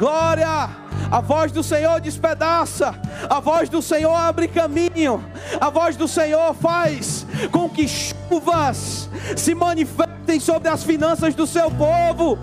[0.00, 0.70] glória.
[1.10, 2.94] A voz do Senhor despedaça,
[3.28, 5.22] a voz do Senhor abre caminho,
[5.60, 11.70] a voz do Senhor faz com que chuvas se manifestem sobre as finanças do seu
[11.70, 12.38] povo.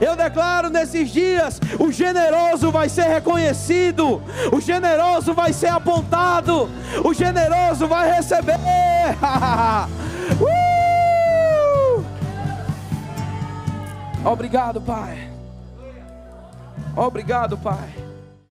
[0.00, 4.20] Eu declaro nesses dias: o generoso vai ser reconhecido,
[4.52, 6.68] o generoso vai ser apontado,
[7.04, 8.58] o generoso vai receber.
[10.42, 12.04] uh!
[14.24, 15.27] Obrigado, Pai.
[16.98, 18.07] Obrigado, Pai.